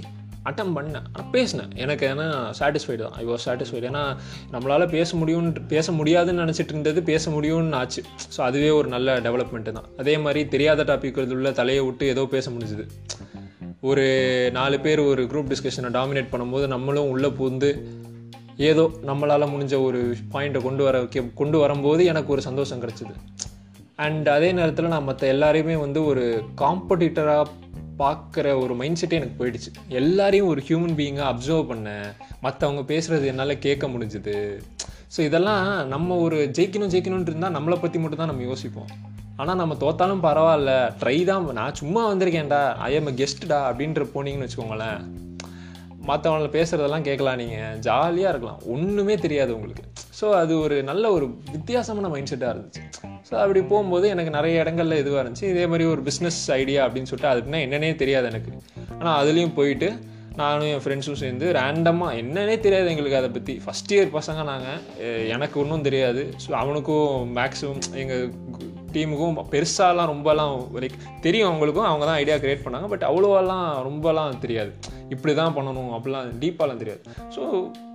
அட்டம் 0.48 0.74
பண்ணேன். 0.76 1.06
பேசினேன். 1.32 1.72
எனக்கு 1.82 2.04
ஏன்னா 2.10 2.26
சாட்டிஸ்ஃபைடு 2.58 3.00
தான். 3.06 3.16
ஐ 3.22 3.24
வாஸ் 3.30 3.44
சாட்டிஸ்ஃபைடு 3.46 3.88
ஏன்னா 3.90 4.04
நம்மளால் 4.52 4.84
பேச 4.94 5.16
முடியும்னு 5.20 5.62
பேச 5.72 5.92
முடியாதுன்னு 5.98 6.44
நினச்சிட்டு 6.44 6.72
இருந்தது 6.74 7.00
பேச 7.10 7.24
முடியும்னு 7.36 7.78
ஆச்சு. 7.80 8.02
ஸோ 8.34 8.40
அதுவே 8.48 8.70
ஒரு 8.78 8.88
நல்ல 8.94 9.18
டெவலப்மெண்ட்டு 9.26 9.74
தான். 9.78 9.88
அதே 10.02 10.14
மாதிரி 10.26 10.42
தெரியாத 10.54 10.86
டாபிக் 10.90 11.20
உள்ள 11.38 11.52
தலையை 11.60 11.82
விட்டு 11.88 12.06
ஏதோ 12.14 12.24
பேச 12.36 12.46
முடிஞ்சுது. 12.54 12.86
ஒரு 13.90 14.06
நாலு 14.58 14.78
பேர் 14.86 15.00
ஒரு 15.10 15.22
குரூப் 15.32 15.50
டிஸ்கஷனை 15.52 15.90
டாமினேட் 15.98 16.32
பண்ணும்போது 16.32 16.66
நம்மளும் 16.74 17.10
உள்ளே 17.12 17.30
பூந்து 17.40 17.70
ஏதோ 18.56 18.90
நம்மளால் 19.06 19.52
முடிஞ்ச 19.52 19.82
ஒரு 19.82 20.16
பாயிண்ட்டை 20.32 20.62
கொண்டு 20.62 20.84
வர 20.84 21.02
கொண்டு 21.34 21.58
வரும்போது 21.58 22.04
எனக்கு 22.04 22.32
ஒரு 22.32 22.42
சந்தோஷம் 22.42 22.82
கிடச்சிது. 22.82 23.14
அண்ட் 23.96 24.28
அதே 24.28 24.52
நேரத்தில் 24.52 24.92
நான் 24.92 25.04
மற்ற 25.04 25.26
எல்லாரையுமே 25.34 25.76
வந்து 25.76 26.04
ஒரு 26.04 26.44
காம்படிட்டராக 26.56 27.46
பார்க்குற 27.98 28.46
ஒரு 28.62 28.74
மைண்ட் 28.74 28.98
செட்டே 29.00 29.18
எனக்கு 29.20 29.38
போயிடுச்சு. 29.40 29.70
எல்லாரையும் 29.88 30.48
ஒரு 30.48 30.62
ஹியூமன் 30.68 30.96
பீயிங்காக 30.98 31.30
அப்சர்வ் 31.32 31.70
பண்ணேன் 31.72 32.06
மற்றவங்க 32.42 32.82
பேசுகிறது 32.92 33.26
என்னால் 33.26 33.58
கேட்க 33.58 33.86
முடிஞ்சுது. 33.86 34.36
ஸோ 35.16 35.20
இதெல்லாம் 35.20 35.86
நம்ம 35.86 36.16
ஒரு 36.16 36.50
ஜெயிக்கணும் 36.58 36.92
ஜெயிக்கணும்னு 36.94 37.30
இருந்தால் 37.30 37.56
நம்மளை 37.56 37.80
பற்றி 37.80 37.98
மட்டும் 37.98 38.18
தான் 38.18 38.32
நம்ம 38.34 38.42
யோசிப்போம். 38.42 38.90
ஆனால் 39.36 39.56
நம்ம 39.56 39.74
தோத்தாலும் 39.74 40.24
பரவாயில்ல. 40.26 40.72
ட்ரை 41.02 41.24
தான் 41.24 41.52
நான் 41.52 41.74
சும்மா 41.74 42.14
வந்திருக்கேன்டா 42.14 42.62
ஐ 42.88 42.94
எம் 42.94 43.16
கெஸ்ட்டுடா 43.20 43.60
அப்படின்ற 43.70 44.06
போனீங்கன்னு 44.14 44.48
வச்சுக்கோங்களேன். 44.48 45.29
மற்றவங்கள 46.08 46.48
பேசுகிறதெல்லாம் 46.56 47.06
கேட்கலாம் 47.08 47.40
நீங்கள் 47.40 47.78
ஜாலியாக 47.86 48.32
இருக்கலாம். 48.32 48.60
ஒன்றுமே 48.74 49.14
தெரியாது 49.24 49.50
உங்களுக்கு. 49.56 49.84
ஸோ 50.20 50.26
அது 50.42 50.52
ஒரு 50.64 50.76
நல்ல 50.90 51.04
ஒரு 51.16 51.26
வித்தியாசமான 51.54 52.08
மைண்ட் 52.12 52.30
செட்டாக 52.32 52.52
இருந்துச்சு. 52.54 52.82
ஸோ 53.28 53.34
அப்படி 53.42 53.60
போகும்போது 53.72 54.06
எனக்கு 54.14 54.32
நிறைய 54.38 54.62
இடங்கள்ல 54.62 55.00
இதுவாக 55.02 55.22
இருந்துச்சு. 55.22 55.50
இதே 55.54 55.66
மாதிரி 55.72 55.84
ஒரு 55.94 56.02
பிஸ்னஸ் 56.08 56.40
ஐடியா 56.60 56.80
அப்படின்னு 56.86 57.10
சொல்லிட்டு 57.10 57.32
அதுக்குன்னா 57.32 57.60
என்னன்னே 57.66 57.92
தெரியாது 58.04 58.28
எனக்கு. 58.32 58.52
ஆனால் 59.00 59.18
அதுலேயும் 59.20 59.56
போயிட்டு 59.60 59.90
நானும் 60.40 60.68
என் 60.72 60.82
ஃப்ரெண்ட்ஸும் 60.84 61.20
சேர்ந்து 61.22 61.46
ரேண்டமாக 61.58 62.18
என்னன்னே 62.22 62.56
தெரியாது 62.66 62.90
எங்களுக்கு 62.92 63.20
அதை 63.20 63.30
பற்றி 63.36 63.54
ஃபஸ்ட் 63.64 63.92
இயர் 63.94 64.12
பசங்க 64.18 64.42
நாங்கள் 64.50 65.24
எனக்கு 65.34 65.56
ஒன்றும் 65.62 65.86
தெரியாது. 65.88 66.22
ஸோ 66.44 66.50
அவனுக்கும் 66.62 67.34
மேக்ஸிமம் 67.38 67.82
எங்கள் 68.02 68.24
டீமுக்கும் 68.94 69.38
பெருசாலாம் 69.52 70.10
ரொம்பலாம் 70.12 70.54
லைக் 70.82 70.96
தெரியும் 71.26 71.48
அவங்களுக்கும் 71.48 71.88
அவங்க 71.90 72.04
தான் 72.08 72.18
ஐடியா 72.22 72.36
க்ரியேட் 72.42 72.64
பண்ணாங்க 72.64 72.88
பட் 72.92 73.04
அவ்வளோவெல்லாம் 73.10 73.66
ரொம்பலாம் 73.88 74.40
தெரியாது. 74.44 74.72
இப்படி 75.14 75.32
தான் 75.40 75.54
பண்ணணும் 75.56 75.92
அப்படிலாம் 75.96 76.28
டீப்பாலாம் 76.42 76.80
தெரியாது. 76.82 77.02
ஸோ 77.36 77.42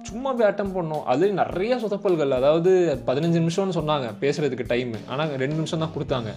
சும்மா 0.10 0.32
போய் 0.38 0.50
அட்டம் 0.50 0.74
பண்ணோம் 0.78 1.06
அது 1.12 1.26
நிறைய 1.42 1.76
சொதப்பல்கள். 1.84 2.34
அதாவது 2.40 2.72
பதினஞ்சு 3.10 3.40
நிமிஷம்னு 3.44 3.78
சொன்னாங்க 3.80 4.08
பேசுகிறதுக்கு 4.24 4.72
டைமு 4.74 5.00
ஆனால் 5.14 5.36
ரெண்டு 5.44 5.58
நிமிஷம் 5.60 5.84
தான் 5.84 5.96
கொடுத்தாங்க. 5.96 6.32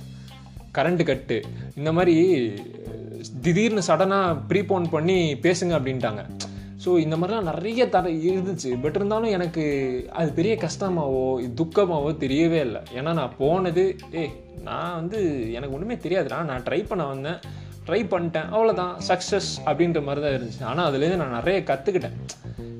கரண்ட்டு 0.78 1.08
கட்டு 1.10 1.36
இந்த 1.80 1.92
மாதிரி 1.98 2.16
திடீர்னு 3.44 3.82
சடனாக 3.86 4.36
ப்ரீபோன் 4.50 4.84
பண்ணி 4.94 5.16
பேசுங்க 5.46 5.72
அப்படின்ட்டாங்க. 5.78 6.22
ஸோ 6.84 6.90
இந்த 7.04 7.14
மாதிரிலாம் 7.16 7.48
நிறைய 7.50 7.82
தர 7.94 8.10
இருந்துச்சு. 8.30 8.70
பட் 8.82 8.98
இருந்தாலும் 8.98 9.32
எனக்கு 9.36 9.64
அது 10.20 10.28
பெரிய 10.38 10.54
கஷ்டமாவோ 10.64 11.22
துக்கமாவோ 11.60 12.10
தெரியவே 12.24 12.60
இல்லை. 12.66 12.82
ஏன்னா 12.98 13.12
நான் 13.20 13.38
போனது 13.40 13.84
ஏ 14.20 14.24
நான் 14.68 14.98
வந்து 15.00 15.18
எனக்கு 15.56 15.76
ஒன்றுமே 15.76 15.96
தெரியாதுடா. 16.04 16.38
நான் 16.50 16.66
ட்ரை 16.68 16.80
பண்ண 16.90 17.06
வந்தேன். 17.12 17.40
ட்ரை 17.88 18.00
பண்ணிட்டேன். 18.12 18.48
அவ்வளோதான் 18.54 18.94
சக்ஸஸ் 19.10 19.50
அப்படின்ற 19.68 20.00
மாதிரி 20.08 20.22
தான் 20.24 20.36
இருந்துச்சு. 20.36 20.62
ஆனால் 20.70 20.88
அதுலேருந்து 20.88 21.22
நான் 21.22 21.38
நிறைய 21.40 21.60
கற்றுக்கிட்டேன் 21.70 22.18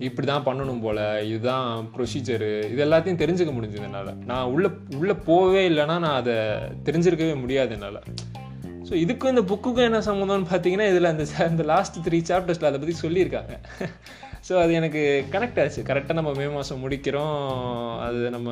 இப்படி 0.07 0.27
தான் 0.27 0.47
பண்ணணும் 0.49 0.83
போல். 0.83 1.03
இதுதான் 1.31 1.69
ப்ரொசீஜரு 1.95 2.51
இது 2.73 2.83
எல்லாத்தையும் 2.87 3.21
தெரிஞ்சுக்க 3.23 3.53
முடிஞ்சது 3.57 3.87
என்னால். 3.89 4.11
நான் 4.31 4.51
உள்ளே 4.55 4.71
உள்ளே 5.01 5.15
போகவே 5.29 5.63
இல்லைன்னா 5.71 5.97
நான் 6.07 6.19
அதை 6.23 6.37
தெரிஞ்சிருக்கவே 6.89 7.35
முடியாது 7.45 7.75
என்னால். 7.77 8.01
ஸோ 8.89 8.95
இதுக்கும் 8.95 9.33
இந்த 9.35 9.43
புக்குக்கும் 9.43 9.87
என்ன 9.87 9.99
சம்மந்தம்னு 9.99 10.47
பார்த்தீங்கன்னா 10.51 10.87
இதில் 10.89 11.09
அந்த 11.11 11.25
அந்த 11.47 11.63
லாஸ்ட் 11.63 11.97
த்ரீ 12.09 12.19
சாப்டர்ஸில் 12.31 12.69
அதை 12.69 12.79
பற்றி 12.79 12.95
சொல்லியிருக்காங்க. 13.03 13.55
ஸோ 14.49 14.55
அது 14.63 14.73
எனக்கு 14.73 15.01
கனெக்ட் 15.33 15.61
ஆச்சு. 15.61 15.81
கரெக்டாக 15.83 16.13
நம்ம 16.13 16.31
மே 16.33 16.47
மாதம் 16.49 16.83
முடிக்கிறோம். 16.85 17.41
அது 17.99 18.31
நம்ம 18.31 18.51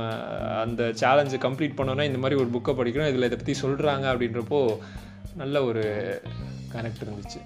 அந்த 0.65 0.83
சேலஞ்சை 1.03 1.39
கம்ப்ளீட் 1.47 1.79
பண்ணோன்னா 1.79 2.03
இந்த 2.03 2.19
மாதிரி 2.19 2.41
ஒரு 2.41 2.51
புக்கை 2.57 2.75
படிக்கிறோம். 2.81 3.11
இதில் 3.13 3.29
இதை 3.29 3.39
பற்றி 3.39 3.55
சொல்கிறாங்க 3.63 4.07
அப்படின்றப்போ 4.13 4.61
நல்ல 5.35 5.65
ஒரு 5.65 5.85
கனெக்ட் 6.75 7.05
இருந்துச்சு. 7.07 7.41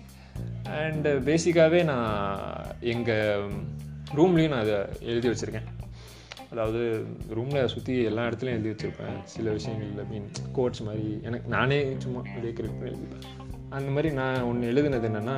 அண்டு 0.78 1.12
பேசிக்காகவே 1.28 1.82
நான் 1.84 2.40
எங்கள் 2.80 3.46
ரூம்லேயும் 4.14 4.54
நான் 4.54 4.64
அதை 4.66 4.78
எழுதி 5.00 5.28
வச்சுருக்கேன். 5.28 5.68
அதாவது 6.50 6.80
ரூமில் 7.28 7.72
சுற்றி 7.74 7.94
எல்லா 8.10 8.22
இடத்துலையும் 8.26 8.56
எழுதி 8.58 8.70
வச்சுருப்பேன். 8.70 9.18
சில 9.34 9.50
விஷயங்கள் 9.50 10.04
மீன் 10.10 10.30
கோட்ஸ் 10.52 10.82
மாதிரி. 10.82 11.20
எனக்கு 11.22 11.48
நானே 11.48 11.78
சும்மா 11.98 12.20
அப்படியே 12.26 12.52
கிரியேட் 12.52 12.78
பண்ணி 12.80 12.90
எழுதிப்பேன். 12.90 13.26
அந்த 13.68 13.90
மாதிரி 13.96 14.14
நான் 14.14 14.42
ஒன்று 14.42 14.72
எழுதுனது 14.72 15.08
என்னென்னா 15.10 15.36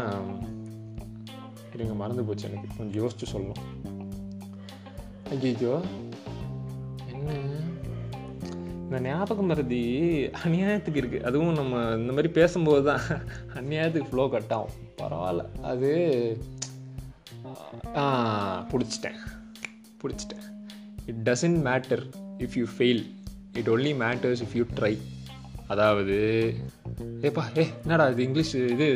இருங்க 1.75 1.95
மறந்து 1.95 2.23
போச்சு 2.25 2.49
எனக்கு. 2.49 2.69
கொஞ்சம் 2.79 3.03
யோசிச்சு 3.05 3.27
சொல்லணும். 3.35 3.65
ஐயோ 5.31 5.75
என்ன? 7.13 7.31
இந்த 8.85 9.01
ஞாபகம் 9.01 9.47
மருதி 9.47 9.83
அநியாயத்துக்கு 10.45 11.01
இருக்குது 11.03 11.27
அதுவும் 11.29 11.55
நம்ம 11.61 11.75
இந்த 12.01 12.13
மாதிரி 12.17 12.29
பேசும்போது 12.39 12.83
தான் 12.89 13.01
அநியாயத்துக்கு 13.55 14.11
ஃப்ளோ 14.11 14.25
கட் 14.29 14.53
ஆகும். 14.59 14.77
பரவாயில்ல. 15.03 15.45
அது 15.73 15.91
பிடிச்சிட்டேன். 18.73 19.21
பிடிச்சிட்டேன். 20.03 20.42
It 21.11 21.23
doesn't 21.31 21.61
matter 21.69 22.05
if 22.47 22.57
you 22.61 22.67
fail 22.77 23.03
it 23.61 23.71
only 23.75 23.95
matters 24.05 24.43
if 24.47 24.57
you 24.59 24.65
try 24.79 24.95
அதாவது 25.73 26.17
ஏப்பா 27.29 27.43
ஏ 27.59 27.65
என்னடா 27.83 28.05
இது 28.13 28.23
இங்கிலீஷ் 28.27 28.51
இது 28.73 28.87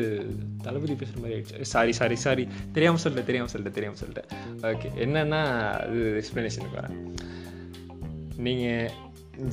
தளபதி 0.64 0.94
பேசுகிற 1.00 1.20
மாதிரி 1.22 1.34
ஆயிடுச்சு. 1.36 1.68
சாரி 1.72 1.92
சாரி 1.98 2.16
சாரி 2.24 2.44
தெரியாமல் 2.72 3.02
சொல்லிட்டேன் 3.02 3.28
தெரியாமல் 3.28 3.52
சொல்லிட்டேன் 3.52 3.76
தெரியாமல் 3.78 4.00
சொல்லிட்டேன். 4.02 4.30
ஓகே 4.70 4.88
என்னென்னா 5.04 5.40
அது 5.84 6.00
எக்ஸ்ப்ளனேஷனுக்கு 6.20 6.78
வரேன். 6.80 6.96
நீங்கள் 8.46 8.90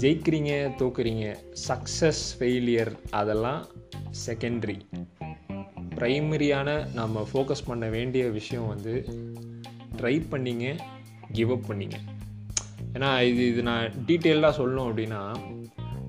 ஜெயிக்கிறீங்க 0.03 0.51
தோக்குறீங்க 0.81 1.25
சக்ஸஸ் 1.67 2.23
ஃபெயிலியர் 2.39 2.91
அதெல்லாம் 3.19 3.61
செகண்ட்ரி 4.25 4.77
ப்ரைமரியான 5.97 6.69
நம்ம 6.99 7.25
ஃபோக்கஸ் 7.31 7.67
பண்ண 7.69 7.85
வேண்டிய 7.97 8.23
விஷயம் 8.39 8.67
வந்து 8.73 8.93
ட்ரை 9.99 10.15
பண்ணிங்க 10.33 10.67
கிவ் 11.37 11.51
அப் 11.55 11.67
பண்ணிங்க. 11.69 11.97
ஏன்னா 12.93 13.21
இது 13.21 13.47
இது 13.47 13.63
நான் 13.63 13.91
டீட்டெயிலாக 14.05 14.57
சொல்லணும் 14.57 14.89
அப்படின்னா 14.89 15.35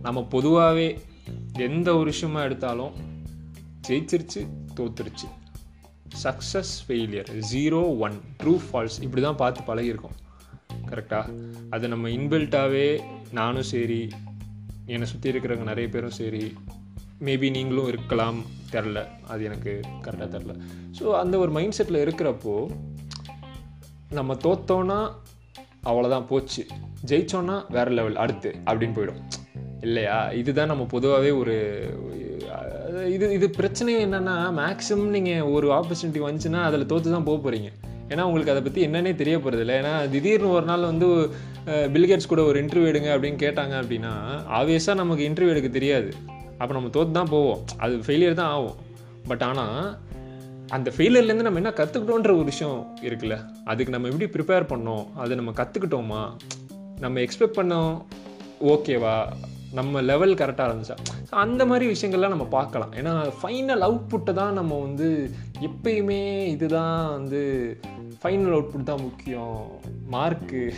நம்ம 0.02 0.22
பொதுவாகவே 0.22 1.00
எந்த 1.58 1.96
ஒரு 1.96 2.04
விஷயமா 2.04 2.42
எடுத்தாலும் 2.42 2.92
ஜெயிச்சிருச்சு 3.88 4.46
தோத்துருச்சு. 4.76 5.28
Success 6.22 6.72
failure 6.88 7.42
zero 7.52 7.98
one 7.98 8.12
true 8.42 8.60
false 8.66 9.02
இப்படி 9.02 9.22
தான் 9.22 9.36
பார்த்து 9.36 9.74
பழகிருக்கோம் 9.74 10.16
கரெக்டாக 10.86 11.48
அது 11.70 11.88
நம்ம 11.88 12.08
இன்பில்ட்டாகவே 12.08 13.00
நானும் 13.32 13.62
சரி 13.62 14.08
என்னை 14.86 15.06
சுற்றி 15.06 15.30
இருக்கிறவங்க 15.30 15.62
நிறைய 15.62 15.88
பேரும் 15.88 16.10
சரி 16.10 16.54
மேபி 17.20 17.50
நீங்களும் 17.50 17.86
இருக்கலாம் 17.86 18.38
தெரில. 18.72 19.08
அது 19.28 19.44
எனக்கு 19.44 19.80
கரெக்டாக 20.02 20.30
தெரில. 20.36 20.60
ஸோ 20.98 21.12
அந்த 21.12 21.38
ஒரு 21.38 21.50
மைண்ட் 21.50 21.74
செட்டில் 21.78 22.02
இருக்கிறப்போ 22.04 22.76
நம்ம 24.10 24.34
தோத்தோன்னா 24.34 25.14
அவ்வளோதான் 25.90 26.28
போச்சு. 26.32 26.62
ஜெயிச்சோன்னா 27.10 27.56
வேறு 27.76 27.90
லெவல் 27.98 28.20
அடுத்து 28.24 28.50
அப்படின்னு 28.68 28.96
போயிடும். 28.98 29.22
இல்லையா? 29.86 30.18
இதுதான் 30.40 30.70
நம்ம 30.72 30.84
பொதுவாகவே 30.94 31.30
ஒரு 31.40 31.56
இது 33.14 33.26
இது 33.36 33.46
பிரச்சனை 33.56 33.92
என்னென்னா 34.04 34.34
மேக்ஸிமம் 34.58 35.14
நீங்கள் 35.14 35.48
ஒரு 35.54 35.66
ஆப்பர்ச்சுனிட்டி 35.78 36.20
வந்துச்சுன்னா 36.26 36.60
அதில் 36.68 36.90
தோற்று 36.92 37.14
தான் 37.14 37.26
போக 37.28 37.38
போகிறீங்க 37.44 37.70
ஏன்னா 38.12 38.22
உங்களுக்கு 38.28 38.52
அதை 38.52 38.62
பற்றி 38.62 38.80
என்னன்னே 38.86 39.12
தெரிய 39.20 39.36
போகிறது 39.38 39.62
இல்லை. 39.64 39.74
ஏன்னா 39.80 39.92
திடீர்னு 40.12 40.48
ஒரு 40.56 40.66
நாள் 40.70 40.88
வந்து 40.90 41.08
பில்கேட்ஸ் 41.94 42.30
கூட 42.32 42.42
ஒரு 42.50 42.56
இன்டர்வியூ 42.62 42.88
எடுங்க 42.92 43.10
அப்படின்னு 43.14 43.38
கேட்டாங்க 43.44 43.74
அப்படின்னா 43.82 44.12
ஆப்வியஸாக 44.58 45.00
நமக்கு 45.02 45.28
இன்டர்வியூ 45.28 45.52
எடுக்க 45.54 45.70
தெரியாது. 45.78 46.10
அப்போ 46.58 46.72
நம்ம 46.76 46.90
தோற்று 46.96 47.18
தான் 47.18 47.32
போவோம். 47.34 47.62
அது 47.84 47.94
ஃபெயிலியர் 48.06 48.40
தான் 48.40 48.52
ஆகும். 48.56 48.76
பட் 49.30 49.44
ஆனால் 49.50 49.78
அந்த 50.76 50.88
ஃபெயிலியர்லேருந்து 50.96 51.46
நம்ம 51.46 51.60
என்ன 51.62 51.72
கற்றுக்கிட்டோன்ற 51.78 52.30
ஒரு 52.36 52.44
விஷயம் 52.44 52.78
இருக்குல்ல. 53.02 53.36
அதுக்கு 53.64 53.92
நம்ம 53.92 54.08
எப்படி 54.08 54.28
ப்ரிப்பேர் 54.36 54.70
பண்ணோம் 54.72 55.04
அதை 55.14 55.36
நம்ம 55.36 55.52
கற்றுக்கிட்டோமா 55.60 56.22
நம்ம 57.00 57.20
எக்ஸ்பெக்ட் 57.20 57.58
பண்ணோம் 57.58 57.92
ஓகேவா 58.72 59.16
நம்ம 59.78 60.00
லெவல் 60.00 60.32
கரெக்டாக 60.40 60.68
இருந்துச்சா? 60.70 60.96
ஸோ 61.28 61.34
அந்த 61.44 61.66
மாதிரி 61.66 61.84
விஷயங்கள்லாம் 61.92 62.34
நம்ம 62.34 62.44
பார்க்கலாம். 62.44 62.92
ஏன்னா 62.92 63.12
ஃபைனல் 63.40 63.82
அவுட்புட்டை 63.86 64.32
தான் 64.32 64.52
நம்ம 64.52 64.78
வந்து 64.78 65.08
எப்பயுமே 65.68 66.44
இதுதான் 66.46 67.10
வந்து 67.10 67.40
ஃபைனல் 68.22 68.54
அவுட்புட் 68.56 68.88
தான் 68.90 69.02
முக்கியம். 69.02 69.58
மார்க்கு 70.14 70.72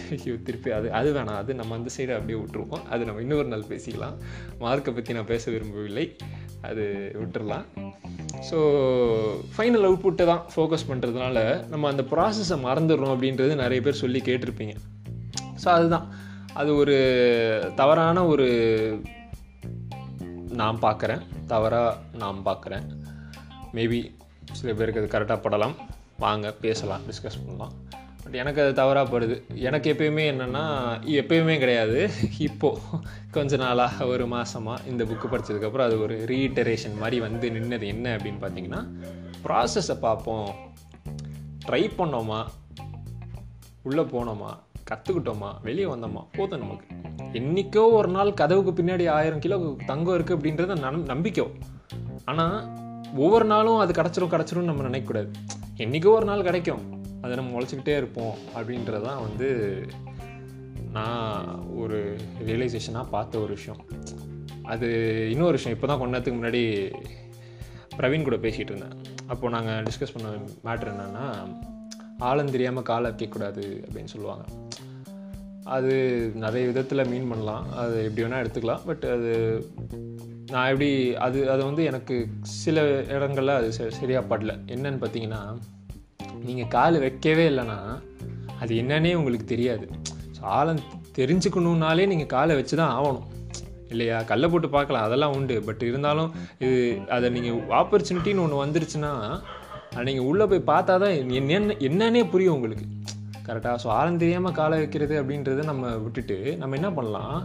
திருப்பி 0.47 0.71
அது 0.71 0.93
அது 0.93 1.11
வேணாம். 1.13 1.41
அது 1.43 1.55
நம்ம 1.55 1.75
அந்த 1.75 1.91
சைடு 1.97 2.15
அப்படியே 2.17 2.39
விட்டுருவோம். 2.41 2.85
அது 2.91 3.05
நம்ம 3.05 3.21
இன்னொரு 3.21 3.49
நாள் 3.49 3.71
பேசிக்கலாம். 3.75 4.17
மார்க்கை 4.61 4.95
பற்றி 4.95 5.15
நான் 5.15 5.33
பேச 5.35 5.51
விரும்பவில்லை. 5.51 6.17
அது 6.63 7.13
விட்டுடலாம் 7.15 7.65
ஸோ 8.51 8.59
ஃபைனல் 9.57 9.87
அவுட்புட்டை 9.87 10.25
தான் 10.27 10.43
ஃபோக்கஸ் 10.57 10.89
பண்ணுறதுனால 10.89 11.69
நம்ம 11.69 11.89
அந்த 11.89 12.03
ப்ராசஸை 12.03 12.59
மறந்துடுறோம் 12.65 13.15
அப்படின்றது 13.17 13.55
நிறைய 13.55 13.81
பேர் 13.81 13.93
சொல்லி 13.93 14.21
கேட்டிருப்பீங்க. 14.21 14.75
ஸோ 15.65 15.69
அதுதான். 15.69 16.13
அது 16.55 16.75
ஒரு 16.75 16.97
தவறான 17.75 18.27
ஒரு 18.27 18.47
நான் 20.49 20.79
பார்க்குறேன். 20.79 21.23
தவறாக 21.47 21.97
நான் 22.13 22.43
பார்க்குறேன். 22.45 22.83
மேபி 23.75 24.15
சில 24.53 24.73
பேருக்கு 24.73 25.01
அது 25.01 25.19
கரெக்டாக 25.19 25.39
படலாம். 25.39 25.75
வாங்க 26.19 26.53
பேசலாம் 26.53 27.01
டிஸ்கஸ் 27.01 27.47
பண்ணலாம். 27.47 27.73
பட் 28.27 28.35
எனக்கு 28.35 28.63
அது 28.63 28.73
தவறாக 28.73 29.19
படுது 29.19 29.55
எனக்கு 29.55 29.93
எப்பயுமே 29.93 30.23
என்னென்னா 30.31 30.63
எப்பயுமே 31.19 31.59
கிடையாது. 31.59 32.11
இப்போது 32.39 32.81
கொஞ்ச 33.31 33.57
நாளாக 33.57 34.07
ஒரு 34.07 34.27
மாதமாக 34.27 34.87
இந்த 34.89 35.05
புக்கு 35.05 35.27
படித்ததுக்கப்புறம் 35.31 35.85
அது 35.85 36.01
ஒரு 36.01 36.25
ரீஇட்டரேஷன் 36.29 36.97
மாதிரி 36.99 37.21
வந்து 37.21 37.51
நின்னது 37.51 37.87
என்ன 37.87 38.17
அப்படின்னு 38.17 38.41
பார்த்தீங்கன்னா 38.41 38.89
ப்ராசஸை 39.45 39.99
பார்ப்போம். 40.01 40.55
ட்ரை 41.67 41.91
பண்ணோமா? 41.99 42.47
உள்ளே 43.83 44.03
போனோமா? 44.03 44.59
கற்றுக்கிட்டோமா 44.91 45.61
வெளியே 45.63 45.85
வந்தோமா? 45.85 46.25
போதும் 46.33 46.61
நமக்கு. 46.61 46.87
என்றைக்கோ 47.33 47.93
ஒரு 47.93 48.09
நாள் 48.09 48.35
கதவுக்கு 48.35 48.83
பின்னாடி 48.83 49.09
ஆயிரம் 49.09 49.39
கிலோ 49.39 49.77
தங்கம் 49.87 50.23
இருக்குது 50.23 50.39
அப்படின்றத 50.41 50.79
நம் 50.79 51.05
நம்பிக்கை. 51.05 51.47
ஆனால் 52.25 52.77
ஒவ்வொரு 53.15 53.45
நாளும் 53.45 53.79
அது 53.79 54.03
கிடச்சிரும் 54.03 54.31
கிடச்சிரும் 54.31 54.71
நம்ம 54.73 54.89
நினைக்கக்கூடாது. 54.89 55.33
என்றைக்கோ 55.77 56.07
ஒரு 56.07 56.25
நாள் 56.25 56.43
கிடைக்கும். 56.43 56.96
அதை 57.27 57.37
நம்ம 57.37 57.53
முளைச்சிக்கிட்டே 57.55 57.97
இருப்போம் 57.97 58.35
அப்படின்றதான் 58.57 59.23
வந்து 59.27 59.49
நான் 60.97 61.49
ஒரு 61.77 61.99
ரியலைசேஷனாக 62.47 63.09
பார்த்த 63.11 63.39
ஒரு 63.39 63.53
விஷயம். 63.55 63.81
அது 64.63 64.89
இன்னொரு 65.31 65.53
விஷயம் 65.53 65.77
இப்போ 65.77 65.89
தான் 65.91 66.03
கொண்டதுக்கு 66.03 66.37
முன்னாடி 66.39 66.63
பிரவீன் 67.99 68.27
கூட 68.29 68.37
பேசிகிட்டு 68.37 68.73
இருந்தேன். 68.73 68.97
அப்போது 69.27 69.55
நாங்கள் 69.55 69.83
டிஸ்கஸ் 69.83 70.15
பண்ண 70.15 70.29
மேட்ரு 70.65 70.93
என்னென்னா 70.93 71.27
ஆழம் 72.19 72.51
தெரியாமல் 72.51 72.89
காலை 72.91 73.11
வைக்கக்கூடாது 73.11 73.65
அப்படின்னு 73.87 74.13
சொல்லுவாங்க. 74.15 74.45
அது 75.77 75.95
நிறைய 76.35 76.65
விதத்தில் 76.67 77.09
மீன் 77.09 77.29
பண்ணலாம். 77.29 77.65
அது 77.73 77.97
எப்படி 78.05 78.23
வேணால் 78.25 78.43
எடுத்துக்கலாம். 78.45 78.85
பட் 78.87 79.05
அது 79.15 79.33
நான் 80.51 80.69
எப்படி 80.73 80.91
அது 81.27 81.39
அதை 81.51 81.63
வந்து 81.65 81.85
எனக்கு 81.85 82.17
சில 82.41 82.85
இடங்களில் 83.17 83.59
அது 83.61 83.73
சரியாக 83.73 84.29
படல. 84.31 84.53
என்னன்னு 84.75 85.01
பார்த்தீங்கன்னா 85.05 85.43
நீங்கள் 86.49 86.73
கால் 86.77 86.97
வைக்கவே 87.05 87.45
இல்லைன்னா 87.53 87.79
அது 88.63 88.73
என்னன்னே 88.83 89.13
உங்களுக்கு 89.21 89.47
தெரியாது. 89.55 89.87
ஸோ 90.37 90.43
ஆழம் 90.59 90.85
தெரிஞ்சுக்கணுன்னாலே 91.19 92.05
நீங்கள் 92.13 92.33
காலை 92.35 92.55
வச்சு 92.59 92.75
தான் 92.81 92.95
ஆகணும். 92.97 93.27
இல்லையா? 93.93 94.17
கல்லை 94.31 94.47
போட்டு 94.53 94.69
பார்க்கலாம். 94.77 95.07
அதெல்லாம் 95.09 95.35
உண்டு. 95.37 95.57
பட் 95.67 95.83
இருந்தாலும் 95.91 96.31
இது 96.65 96.79
அதை 97.17 97.27
நீங்கள் 97.37 97.61
ஆப்பர்ச்சுனிட்டின்னு 97.81 98.45
ஒன்று 98.47 98.65
வந்துருச்சுன்னா 98.65 99.13
நீங்கள் 100.09 100.27
உள்ளே 100.31 100.45
போய் 100.51 100.69
பார்த்தா 100.71 100.95
தான் 101.03 101.15
என்ன 101.41 101.77
என்னன்னே 101.89 102.23
புரியும் 102.33 102.57
உங்களுக்கு. 102.57 102.87
கரெக்டாக 103.47 103.77
ஸோ 103.83 103.89
ஆழம் 103.99 104.21
தெரியாமல் 104.23 104.57
காலை 104.59 104.77
வைக்கிறது 104.83 105.15
அப்படின்றத 105.21 105.65
நம்ம 105.71 105.93
விட்டுட்டு 106.05 106.39
நம்ம 106.63 106.77
என்ன 106.81 106.89
பண்ணலாம்? 106.97 107.37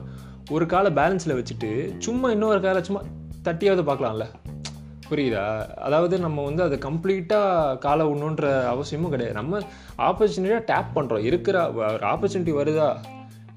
ஒரு 0.55 0.65
காலை 0.73 0.89
பேலன்ஸில் 0.99 1.37
வச்சுட்டு 1.39 1.69
சும்மா 2.05 2.29
இன்னொரு 2.35 2.61
காலை 2.65 2.81
சும்மா 2.87 3.01
தட்டியாவது 3.47 3.83
பார்க்கலாம்ல. 3.89 4.25
புரியுதா? 5.11 5.45
அதாவது 5.87 6.19
நம்ம 6.19 6.43
வந்து 6.43 6.63
அதை 6.63 6.77
கம்ப்ளீட்டாக 6.77 7.77
காலை 7.77 8.05
விடணுன்ற 8.05 8.65
அவசியமும் 8.65 9.09
கிடையாது. 9.09 9.37
நம்ம 9.39 9.59
ஆப்பர்ச்சுனிட்டியாக 9.97 10.67
டேப் 10.71 10.93
பண்ணுறோம் 10.95 11.23
இருக்கிற 11.31 11.71
ஒரு 11.71 12.05
ஆப்பர்ச்சுனிட்டி 12.13 12.53
வருதா? 12.61 12.91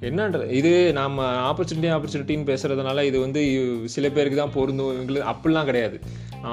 என்னன்ற 0.00 0.50
இது 0.50 0.92
நாம் 0.92 1.18
ஆப்பர்ச்சுனிட்டி 1.18 1.88
ஆப்பர்ச்சுனிட்டின்னு 1.96 2.48
பேசுகிறதுனால 2.50 3.02
இது 3.02 3.18
வந்து 3.20 3.42
சில 3.84 4.08
பேருக்கு 4.08 4.38
தான் 4.38 4.52
பொருந்தும். 4.54 4.90
இவங்களுக்கு 4.96 5.34
அப்படிலாம் 5.34 5.64
கிடையாது. 5.64 6.00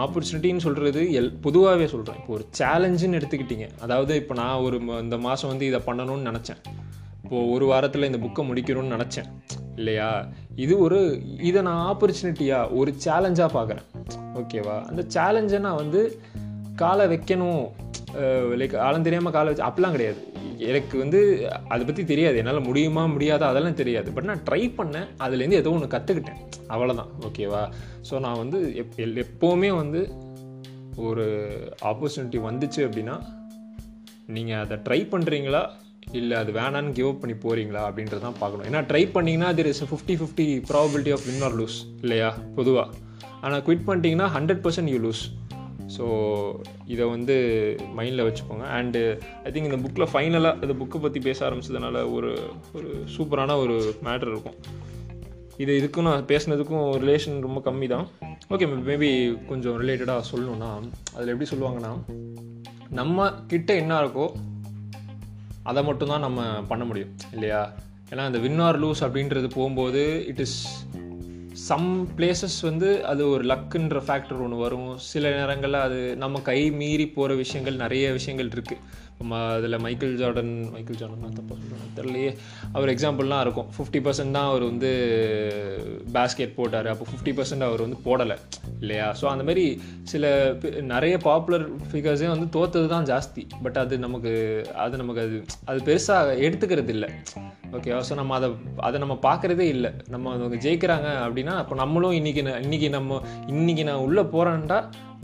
ஆப்பர்ச்சுனிட்டின்னு 0.03 0.65
சொல்கிறது 0.67 1.01
எல் 1.19 1.31
பொதுவாகவே 1.41 1.87
சொல்கிறேன் 1.87 2.19
இப்போ 2.21 2.33
ஒரு 2.33 2.45
சேலஞ்சுன்னு 2.59 3.19
எடுத்துக்கிட்டிங்க. 3.19 3.67
அதாவது 3.81 4.15
இப்போ 4.15 4.33
நான் 4.33 4.61
ஒரு 4.67 4.79
இந்த 4.79 5.17
மாதம் 5.17 5.49
வந்து 5.49 5.65
இதை 5.65 5.81
பண்ணணும்னு 5.85 6.29
நினச்சேன். 6.29 6.61
இப்போது 7.23 7.51
ஒரு 7.51 7.65
வாரத்தில் 7.65 8.09
இந்த 8.11 8.17
புக்கை 8.17 8.45
முடிக்கணும்னு 8.45 8.95
நினச்சேன். 8.97 9.29
இல்லையா? 9.75 10.25
இது 10.55 10.79
ஒரு 10.79 11.21
இதை 11.41 11.61
நான் 11.61 11.83
ஆப்பர்ச்சுனிட்டியாக 11.91 12.73
ஒரு 12.75 12.93
சேலஞ்சாக 13.05 13.49
பார்க்குறேன். 13.57 13.85
ஓகேவா? 14.39 14.75
அந்த 14.89 15.03
சேலஞ்சுன்னா 15.15 15.67
நான் 15.67 15.81
வந்து 15.83 16.01
காலை 16.75 17.05
வைக்கணும். 17.13 17.63
லைக் 18.59 18.75
ஆழம் 18.87 19.07
தெரியாமல் 19.07 19.35
காலை 19.35 19.49
வச்சு 19.51 19.67
அப்படிலாம் 19.67 19.95
கிடையாது. 19.97 20.21
எனக்கு 20.69 20.95
வந்து 20.97 21.19
அதை 21.73 21.85
பற்றி 21.85 22.03
தெரியாது. 22.05 22.37
என்னால் 22.37 22.65
முடியுமா 22.67 23.03
முடியாதா 23.05 23.45
அதெல்லாம் 23.51 23.77
தெரியாது. 23.81 24.09
பட் 24.11 24.27
நான் 24.29 24.43
ட்ரை 24.49 24.61
பண்ணேன். 24.79 25.07
அதுலேருந்து 25.25 25.61
ஏதோ 25.61 25.71
ஒன்று 25.71 25.93
கற்றுக்கிட்டேன் 25.95 26.41
அவ்வளோதான் 26.73 27.11
ஓகேவா? 27.27 27.61
ஸோ 28.09 28.19
நான் 28.25 28.41
வந்து 28.43 28.59
எப் 28.83 28.97
எப்போவுமே 29.25 29.71
வந்து 29.81 30.01
ஒரு 31.07 31.25
ஆப்பர்ச்சுனிட்டி 31.91 32.39
வந்துச்சு 32.47 32.81
அப்படின்னா 32.87 33.15
நீங்கள் 34.35 34.61
அதை 34.63 34.77
ட்ரை 34.87 34.99
பண்ணுறீங்களா 35.13 35.61
இல்லை 36.19 36.35
அது 36.37 36.51
வேணான்னு 36.51 36.91
கிவ் 36.97 37.09
அப் 37.09 37.21
பண்ணி 37.21 37.35
போகிறீங்களா 37.43 37.81
அப்படின்றது 37.89 38.23
தான் 38.25 38.39
பார்க்கணும். 38.39 38.65
ஏன்னா 38.69 38.81
ட்ரை 38.91 39.03
பண்ணிங்கன்னா 39.15 39.49
அது 39.53 39.63
is 39.73 39.83
fifty 39.91 40.15
fifty 40.21 40.47
probability 40.71 41.11
of 41.15 41.25
win 41.29 41.45
or 41.47 41.55
lose 41.61 41.77
இல்லையா? 42.01 42.29
பொதுவாக 42.55 42.87
ஆனால் 43.41 43.61
குவிட் 43.61 43.87
பண்ணிட்டீங்கன்னா 43.87 44.27
hundred 44.37 44.63
percent 44.63 44.91
you 44.93 44.99
lose 45.07 45.23
so 45.97 46.05
இதை 46.85 47.05
வந்து 47.05 47.35
மைண்டில் 47.97 48.25
வச்சுக்கோங்க. 48.27 48.65
அண்டு 48.77 49.21
ஐ 49.43 49.51
திங்க் 49.51 49.69
இந்த 49.69 49.77
புக்கில் 49.77 50.11
ஃபைனலாக 50.13 50.63
இந்த 50.63 50.73
புக்கை 50.83 51.01
பற்றி 51.01 51.19
பேச 51.19 51.49
ஆரம்பிச்சதுனால 51.49 52.11
ஒரு 52.13 52.53
ஒரு 52.73 53.03
சூப்பரான 53.17 53.57
ஒரு 53.57 53.95
மேட்ரு 54.03 54.27
இருக்கும். 54.27 54.57
இது 55.57 55.71
இதுக்கும் 55.79 56.01
நான் 56.01 56.25
பேசுனதுக்கும் 56.25 56.85
ரிலேஷன் 57.03 57.39
ரொம்ப 57.39 57.71
கம்மி 57.71 57.87
தான் 57.87 58.07
ஓகே 58.49 58.67
மேபி 58.87 59.09
கொஞ்சம் 59.45 59.81
ரிலேட்டடாக 59.81 60.23
சொல்லணுன்னா 60.31 60.69
அதில் 61.15 61.27
எப்படி 61.27 61.49
சொல்லுவாங்கன்னா 61.49 61.91
நம்ம 62.89 63.31
கிட்ட 63.31 63.75
என்ன 63.75 63.99
இருக்கோ 64.01 64.31
அதை 65.63 65.83
மட்டும்தான் 65.83 66.19
நம்ம 66.19 66.61
பண்ண 66.61 66.83
முடியும் 66.85 67.15
இல்லையா? 67.31 67.73
ஏன்னா 68.09 68.25
இந்த 68.25 68.37
வின் 68.37 68.59
ஆர் 68.59 68.79
லூஸ் 68.83 69.01
அப்படின்றது 69.01 69.47
போகும்போது 69.47 70.25
இட் 70.27 70.39
இஸ் 70.39 70.85
சம் 71.53 72.07
பிளேசஸ் 72.17 72.61
வந்து 72.61 73.05
அது 73.05 73.29
ஒரு 73.29 73.43
லக்குன்ற 73.43 73.99
ஃபேக்டர் 74.07 74.41
ஒன்று 74.41 74.57
வரும். 74.57 74.97
சில 74.97 75.29
நேரங்களில் 75.29 75.73
அது 75.73 76.15
நம்ம 76.15 76.39
கை 76.39 76.71
மீறி 76.71 77.07
போகிற 77.07 77.35
விஷயங்கள் 77.35 77.75
நிறைய 77.75 78.11
விஷயங்கள் 78.11 78.47
இருக்குது 78.47 78.79
அதில் 79.53 79.81
மைக்கேல் 79.85 80.17
ஜார்டன் 80.21 80.51
மைக்கேல் 80.73 80.99
ஜார்டன் 81.01 81.25
தான் 81.25 81.37
தப்பாக 81.39 81.57
சொல்கிறேன் 81.61 81.95
தெரியலையே. 81.99 82.31
அவர் 82.75 82.93
எக்ஸாம்பிள்லாம் 82.93 83.43
இருக்கும். 83.45 83.69
ஃபிஃப்டி 83.75 83.99
பர்சன்ட் 84.07 84.35
தான் 84.37 84.49
அவர் 84.51 84.63
வந்து 84.69 84.89
பேஸ்கெட் 86.17 86.57
போட்டார். 86.59 86.87
அப்போ 86.93 87.05
ஃபிஃப்டி 87.11 87.33
பர்சன்ட் 87.39 87.67
அவர் 87.67 87.85
வந்து 87.85 87.99
போடலை. 88.07 88.37
இல்லையா? 88.81 89.15
ஸோ 89.21 89.25
அந்த 89.33 89.43
மாதிரி 89.49 89.81
சில 90.03 90.53
நிறைய 90.93 91.17
பாப்புலர் 91.29 91.67
ஃபிகர்ஸே 91.91 92.29
வந்து 92.33 92.47
தோத்தது 92.57 92.87
தான் 92.95 93.09
ஜாஸ்தி. 93.11 93.47
பட் 93.63 93.77
அது 93.77 93.97
நமக்கு 93.97 94.65
அது 94.73 94.97
நமக்கு 94.97 95.21
அது 95.21 95.43
அது 95.65 95.79
பெருசாக 95.89 96.37
எடுத்துக்கிறது 96.47 96.87
இல்லை. 96.87 97.09
ஓகேவா 97.77 98.01
ஸோ 98.07 98.15
நம்ம 98.15 98.35
அதை 98.37 98.49
அதை 98.77 98.99
நம்ம 98.99 99.19
பார்க்குறதே 99.27 99.67
இல்லை. 99.75 99.91
நம்ம 100.09 100.31
அவங்க 100.31 100.57
ஜெயிக்கிறாங்க 100.67 101.09
அப்படின்னா 101.25 101.53
அப்போ 101.61 101.75
நம்மளும் 101.75 102.11
இன்றைக்கி 102.11 102.41
இன்றைக்கி 102.65 102.89
நம்ம 102.89 103.21
இன்றைக்கி 103.47 103.83
நான் 103.83 104.03
உள்ளே 104.07 104.21
போகிறேன்டா 104.21 104.79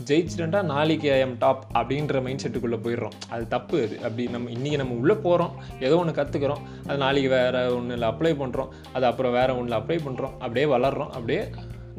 ஜெயிச்சிட்டா 0.08 0.62
நாளைக்கு 0.62 1.12
ஐ 1.14 1.20
எம் 1.20 1.38
டாப் 1.38 1.62
அப்படின்ற 1.78 2.22
மைண்ட் 2.24 2.42
செட்டுக்குள்ளே 2.44 2.78
போயிடுறோம். 2.84 3.16
அது 3.34 3.48
தப்பு. 3.48 3.78
முடியாது 3.88 4.06
அப்படி 4.08 4.24
நம்ம 4.34 4.50
இன்றைக்கி 4.50 4.78
நம்ம 4.82 4.96
உள்ளே 5.02 5.16
போகிறோம் 5.26 5.52
ஏதோ 5.86 5.96
ஒன்று 5.96 6.18
கற்றுக்குறோம் 6.20 6.62
அது 6.86 6.98
நாளைக்கு 7.04 7.30
வேறு 7.36 7.60
ஒன்றில் 7.78 8.08
அப்ளை 8.12 8.32
பண்ணுறோம் 8.42 8.70
அது 8.92 9.06
அப்புறம் 9.10 9.34
வேறு 9.38 9.56
ஒன்றில் 9.58 9.78
அப்ளை 9.80 9.98
பண்ணுறோம் 10.06 10.34
அப்படியே 10.44 10.66
வளர்கிறோம் 10.74 11.12
அப்படியே 11.12 11.42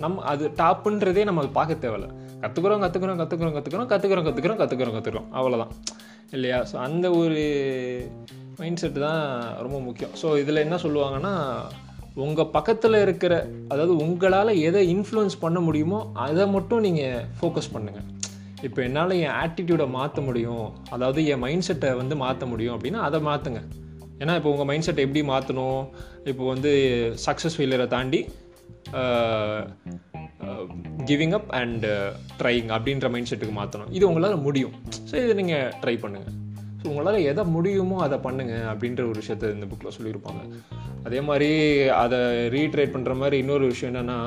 நம்ம 0.04 0.22
அது 0.24 0.44
டாப்புன்றதே 0.62 1.24
நம்ம 1.30 1.42
பார்க்க 1.58 1.84
தேவையில்ல. 1.86 2.08
கற்றுக்குறோம் 2.44 2.84
கற்றுக்குறோம் 2.84 3.20
கற்றுக்குறோம் 3.22 3.56
கற்றுக்குறோம் 3.56 3.90
கற்றுக்குறோம் 3.92 4.28
கற்றுக்குறோம் 4.28 4.60
கற்றுக்குறோம் 4.62 4.96
கற்றுக்குறோம் 4.98 5.30
அவ்வளோதான் 5.40 5.72
இல்லையா? 6.32 6.58
ஸோ 6.72 6.76
அந்த 6.78 7.06
ஒரு 7.12 7.42
மைண்ட் 8.60 8.82
செட்டு 8.82 9.00
தான் 9.00 9.22
ரொம்ப 9.66 9.78
முக்கியம். 9.80 10.14
ஸோ 10.22 10.28
இதில் 10.38 10.64
என்ன 10.64 10.76
சொல்லுவாங்கன்னா 10.76 11.34
உங்கள் 12.26 12.52
பக்கத்தில் 12.56 13.02
இருக்கிற 13.02 13.34
அதாவது 13.68 13.94
உங்களால் 13.98 14.62
எதை 14.68 14.82
இன்ஃப்ளூயன்ஸ் 14.96 15.38
பண்ண 15.40 15.60
முடியுமோ 15.60 16.00
அதை 16.28 16.46
மட்டும் 16.48 16.82
நீங்கள் 16.82 17.26
ஃபோக்கஸ் 17.40 17.74
பண்ணுங்கள் 17.74 18.08
இப்போ 18.68 18.80
என்னால் 18.88 19.14
என் 19.26 19.36
ஆட்டிடியூடை 19.42 19.86
மாற்ற 19.98 20.22
முடியும். 20.28 20.66
அதாவது 20.96 21.20
என் 21.34 21.44
மைண்ட் 21.46 21.68
செட்டை 21.68 21.90
வந்து 22.02 22.16
மாற்ற 22.24 22.46
முடியும் 22.54 22.76
அப்படின்னா 22.76 23.02
அதை 23.08 23.20
மாற்றுங்க 23.30 23.62
ஏன்னா 24.22 24.34
இப்போ 24.40 24.50
உங்கள் 24.54 24.68
மைண்ட் 24.70 24.86
செட்டை 24.88 25.04
எப்படி 25.06 25.22
மாற்றணும் 25.34 25.82
இப்போ 26.32 26.44
வந்து 26.54 26.72
சக்ஸஸ் 27.26 27.56
ஃபெயிலியரை 27.58 27.88
தாண்டி 27.96 28.20
கிவிங் 31.10 31.36
அப் 31.38 31.50
அண்ட் 31.62 31.86
ட்ரைங் 32.42 32.70
அப்படின்ற 32.76 33.08
மைண்ட் 33.14 33.30
செட்டுக்கு 33.32 33.56
மாற்றணும் 33.62 33.92
இது 33.98 34.04
உங்களால் 34.10 34.44
முடியும். 34.48 34.76
ஸோ 35.10 35.16
இதை 35.24 35.34
நீங்கள் 35.42 35.72
ட்ரை 35.84 35.96
பண்ணுங்கள் 36.04 36.36
ஸோ 36.82 36.86
உங்களால் 36.92 37.26
எதை 37.32 37.44
முடியுமோ 37.56 37.96
அதை 38.08 38.18
பண்ணுங்கள் 38.28 38.68
அப்படின்ற 38.74 39.02
ஒரு 39.10 39.18
விஷயத்த 39.22 39.56
இந்த 39.56 39.66
புக்கில் 39.72 39.96
சொல்லியிருப்பாங்க. 39.98 40.42
அதே 41.08 41.20
மாதிரி 41.30 41.50
அதை 42.04 42.20
ரீட்ரேட் 42.58 42.94
பண்ணுற 42.96 43.16
மாதிரி 43.24 43.38
இன்னொரு 43.44 43.66
விஷயம் 43.74 43.92
என்னென்னா 43.94 44.20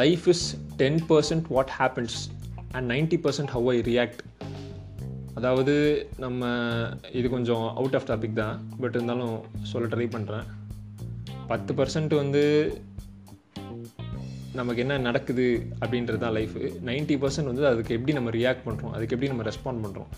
life 0.00 0.26
is 0.34 0.46
ten 0.82 1.00
percent 1.10 1.46
what 1.56 1.72
happens 1.80 2.18
and 2.76 2.86
ninety 2.92 3.18
percent 3.24 3.52
how 3.56 3.68
I 3.74 3.76
react 3.90 4.22
அதாவது 5.38 5.74
நம்ம 6.24 6.42
இது 7.18 7.26
கொஞ்சம் 7.34 7.64
அவுட் 7.80 7.96
ஆஃப் 7.98 8.08
டாபிக் 8.10 8.38
தான். 8.42 8.56
பட் 8.80 8.94
இருந்தாலும் 8.96 9.36
சொல்ல 9.72 9.88
ட்ரை 9.94 10.06
பண்ணுறேன் 10.14 10.46
பத்து 11.50 11.72
பர்சன்ட் 11.78 12.14
வந்து 12.22 12.42
நமக்கு 14.58 14.82
என்ன 14.84 14.94
நடக்குது 14.98 15.44
அப்படின்றது 15.80 16.20
தான் 16.24 16.34
லைஃபு 16.38 16.62
நைன்ட்டி 16.88 17.16
பர்சன்ட் 17.22 17.50
வந்து 17.50 17.64
அதுக்கு 17.70 17.94
எப்படி 17.96 18.16
நம்ம 18.18 18.30
ரியாக்ட் 18.38 18.66
பண்ணுறோம் 18.66 18.94
அதுக்கு 18.96 19.14
எப்படி 19.16 19.30
நம்ம 19.32 19.44
ரெஸ்பாண்ட் 19.50 19.82
பண்ணுறோம் 19.84 20.10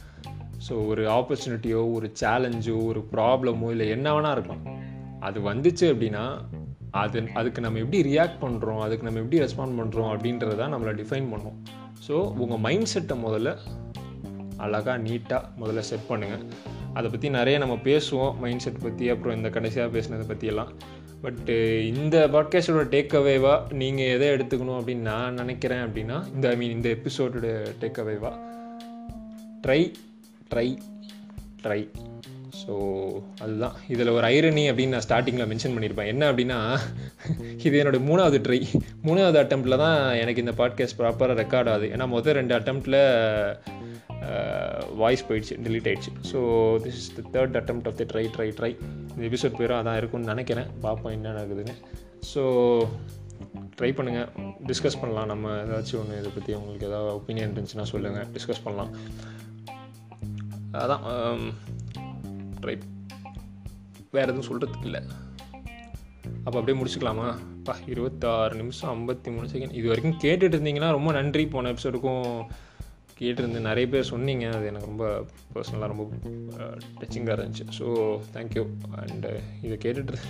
ஸோ 0.66 0.74
ஒரு 0.92 1.02
ஆப்பர்ச்சுனிட்டியோ 1.18 1.82
ஒரு 1.96 2.06
சேலஞ்சோ 2.22 2.76
ஒரு 2.90 3.00
ப்ராப்ளமோ 3.12 3.68
இல்லை 3.74 3.88
என்ன 3.96 4.08
வேணால் 4.14 4.34
இருக்கலாம். 4.36 4.64
அது 5.28 5.38
வந்துச்சு 5.50 5.86
அப்படின்னா 5.92 6.24
அது 7.02 7.18
அதுக்கு 7.40 7.60
நம்ம 7.64 7.80
எப்படி 7.84 8.00
ரியாக்ட் 8.10 8.40
பண்ணுறோம் 8.44 8.80
அதுக்கு 8.86 9.06
நம்ம 9.06 9.20
எப்படி 9.24 9.40
ரெஸ்பாண்ட் 9.44 9.78
பண்ணுறோம் 9.80 10.10
அப்படின்றத 10.14 10.68
நம்மளை 10.74 10.94
டிஃபைன் 11.00 11.30
பண்ணோம். 11.32 11.58
ஸோ 12.10 12.18
உங்கள் 12.36 12.58
மைண்ட் 12.58 12.86
செட்டை 12.86 13.16
முதல்ல 13.22 13.56
அழகாக 14.56 14.98
நீட்டாக 15.02 15.48
முதல்ல 15.60 15.78
செட் 15.78 16.06
பண்ணுங்கள் 16.08 16.42
அதை 16.94 17.10
பற்றி 17.10 17.30
நிறைய 17.30 17.58
நம்ம 17.58 17.74
பேசுவோம் 17.74 18.38
மைண்ட் 18.38 18.58
செட் 18.58 18.82
பற்றி 18.82 19.10
அப்புறம் 19.10 19.36
இந்த 19.36 19.48
கடைசியாக 19.48 19.98
பேசினதை 19.98 20.26
பற்றியெல்லாம் 20.26 20.72
பட்டு 21.22 21.56
இந்த 21.96 22.16
பாட்காஸ்டோட 22.26 22.84
டேக் 22.88 23.16
அவேவாக 23.16 23.74
நீங்கள் 23.74 24.06
எதை 24.06 24.28
எடுத்துக்கணும் 24.28 24.78
அப்படின்னு 24.78 25.06
நான் 25.06 25.34
நினைக்கிறேன் 25.34 25.84
அப்படின்னா 25.86 26.18
இந்த 26.34 26.48
ஐ 26.48 26.56
மீன் 26.56 26.70
இந்த 26.70 26.88
எபிசோடோட 26.88 27.66
டேக் 27.80 28.00
அவேவாக 28.00 28.36
ட்ரை 29.66 29.80
ட்ரை 30.50 30.68
ட்ரை 31.62 31.80
ஸோ 32.60 32.72
அதுதான். 33.42 33.74
இதில் 33.94 34.12
ஒரு 34.16 34.24
ஐரணி 34.36 34.64
அப்படின்னு 34.70 34.94
நான் 34.96 35.04
ஸ்டார்டிங்கில் 35.06 35.48
மென்ஷன் 35.50 35.74
பண்ணியிருப்பேன். 35.74 36.10
என்ன 36.12 36.22
அப்படின்னா 36.30 36.58
இது 37.66 37.74
என்னோடய 37.80 38.02
மூணாவது 38.08 38.38
ட்ரை 38.46 38.58
மூணாவது 39.08 39.38
அட்டம்ப்டில் 39.42 39.82
தான் 39.84 39.98
எனக்கு 40.22 40.42
இந்த 40.44 40.54
பாட்காஸ்ட் 40.60 40.98
ப்ராப்பராக 41.00 41.38
ரெக்கார்ட் 41.42 41.70
ஆகுது. 41.74 41.88
ஏன்னா 41.94 42.06
மொதல் 42.16 42.38
ரெண்டு 42.40 42.54
அட்டம்ப்டில் 42.58 42.98
வாய்ஸ் 45.02 45.26
போயிடுச்சு 45.28 45.54
டிலீட் 45.66 45.88
ஆயிடுச்சு. 45.90 46.12
So 46.30 46.38
this 46.84 46.98
is 47.02 47.12
the 47.18 47.22
third 47.36 47.56
attempt 47.60 47.80
of 47.90 47.98
the 48.00 48.06
try 48.12 48.24
try 48.34 48.48
try 48.58 48.72
இந்த 49.14 49.22
எபிசோட் 49.30 49.58
பேரும் 49.60 49.78
அதான் 49.80 49.98
இருக்கும்னு 50.00 50.32
நினைக்கிறேன். 50.32 50.68
பார்ப்போம் 50.84 51.14
என்ன 51.16 51.32
நடக்குதுன்னு. 51.36 51.76
ஸோ 52.32 52.42
ட்ரை 53.78 53.90
பண்ணுங்கள் 53.98 54.28
டிஸ்கஸ் 54.70 55.00
பண்ணலாம். 55.02 55.28
நம்ம 55.32 55.54
ஏதாச்சும் 55.64 56.00
ஒன்று 56.00 56.20
இதை 56.22 56.32
பற்றி 56.36 56.52
உங்களுக்கு 56.60 56.88
ஏதாவது 56.90 57.12
ஒப்பீனியன் 57.18 57.46
இருந்துச்சுன்னா 57.48 57.86
சொல்லுங்கள் 57.94 58.28
டிஸ்கஸ் 58.36 58.64
பண்ணலாம். 58.66 58.92
அதான் 60.82 61.04
um, 61.12 61.42
ட்ரை 62.62 62.76
வேறு 64.16 64.30
எதுவும் 64.32 64.48
சொல்கிறதுக்கு 64.50 64.88
இல்லை. 64.90 65.02
அப்போ 66.44 66.56
அப்படியே 66.58 66.76
முடிச்சுக்கலாமா? 66.80 67.28
பா 67.66 67.72
இருபத்தாறு 67.92 68.54
நிமிஷம் 68.60 68.90
ஐம்பத்தி 68.94 69.30
மூணு 69.34 69.46
செகண்ட் 69.52 69.76
இது 69.78 69.86
வரைக்கும் 69.92 70.18
கேட்டுட்டு 70.24 70.56
இருந்தீங்கன்னா 70.56 70.90
ரொம்ப 70.96 71.10
நன்றி. 71.18 71.44
போன 71.54 71.70
எபிசோடுக்கும் 71.74 72.26
கேட்டிருந்து 73.20 73.60
நிறைய 73.68 73.86
பேர் 73.92 74.10
சொன்னீங்க. 74.10 74.44
அது 74.56 74.66
எனக்கு 74.70 74.90
ரொம்ப 74.90 75.06
பர்சனலாக 75.54 75.90
ரொம்ப 75.92 76.04
டச்சிங்காக 77.00 77.36
இருந்துச்சு. 77.36 77.66
ஸோ 77.78 77.86
தேங்க்யூ 78.36 78.64
அண்டு 79.02 79.32
இதை 79.66 79.76
கேட்டுட்டு 79.84 80.22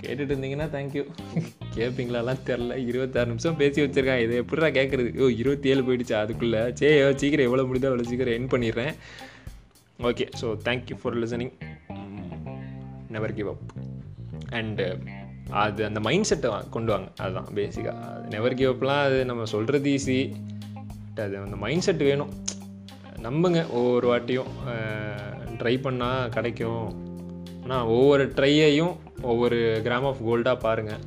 கேட்டுட்டு 0.00 0.32
இருந்தீங்கன்னா 0.32 0.66
தேங்க்யூ 0.74 1.04
கேட்பீங்களாலாம் 1.76 2.42
தெரில 2.48 2.74
இருபத்தாறு 2.88 3.30
நிமிஷம் 3.32 3.56
பேசி 3.60 3.78
வச்சுருக்கேன் 3.84 4.22
இதை 4.24 4.34
எப்படிடா 4.42 4.68
கேட்குறது 4.78 5.10
ஓ 5.24 5.28
இருபத்தி 5.42 5.70
ஏழு 5.74 5.84
போயிடுச்சா. 5.88 6.18
அதுக்குள்ளே. 6.24 6.62
சே 6.80 6.88
சீக்கிரம் 7.22 7.48
எவ்வளோ 7.48 7.64
முடியுதோ 7.68 7.90
அவ்வளோ 7.90 8.08
சீக்கிரம் 8.10 8.36
என் 8.38 8.52
பண்ணிடுறேன். 8.54 8.92
Okay 9.98 10.26
so 10.40 10.46
thank you 10.68 10.96
for 11.02 11.16
listening 11.22 11.52
never 13.14 13.34
give 13.38 13.48
up 13.52 13.64
and 14.58 14.86
அது 15.62 15.80
அந்த 15.88 16.00
மைண்ட் 16.06 16.28
செட்டை 16.30 16.50
கொண்டு 16.74 16.90
வாங்க. 16.92 17.08
அதுதான் 17.22 17.48
பேசிக்காக 17.58 18.02
அது 18.12 18.24
நெவர் 18.34 18.56
கிவ் 18.58 18.72
அப்லாம் 18.72 19.02
அது 19.08 19.18
நம்ம 19.24 19.44
சொல்கிறது 19.54 19.90
ஈஸி 19.96 20.18
அது 21.24 21.36
அந்த 21.44 21.56
மைண்ட் 21.64 21.84
செட் 21.86 22.02
வேணும். 22.08 22.32
நம்புங்க 23.26 23.60
ஒவ்வொரு 23.78 24.06
வாட்டியும். 24.12 24.50
ட்ரை 25.60 25.74
பண்ணால் 25.86 26.32
கிடைக்கும். 26.36 26.88
ஆனால் 27.62 27.86
ஒவ்வொரு 27.94 28.24
ட்ரையையும் 28.38 28.94
ஒவ்வொரு 29.30 29.58
கிராம் 29.86 30.08
ஆஃப் 30.10 30.20
கோல்டாக 30.28 30.62
பாருங்கள் 30.64 31.04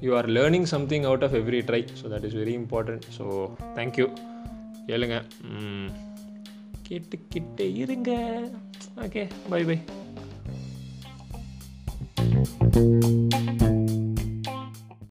you 0.00 0.12
are 0.20 0.28
learning 0.36 0.68
something 0.74 1.04
out 1.10 1.26
of 1.26 1.36
every 1.40 1.60
try 1.68 1.82
so 2.00 2.06
that 2.14 2.24
is 2.28 2.38
very 2.42 2.54
important 2.62 3.04
so 3.18 3.26
thank you 3.76 4.08
கேளுங்க. 4.86 5.18
கேட்டுக்கிட்டே 6.92 7.66
இருங்க. 7.76 8.10
Okay 8.96 9.30
bye 9.48 9.64
by 9.64 9.78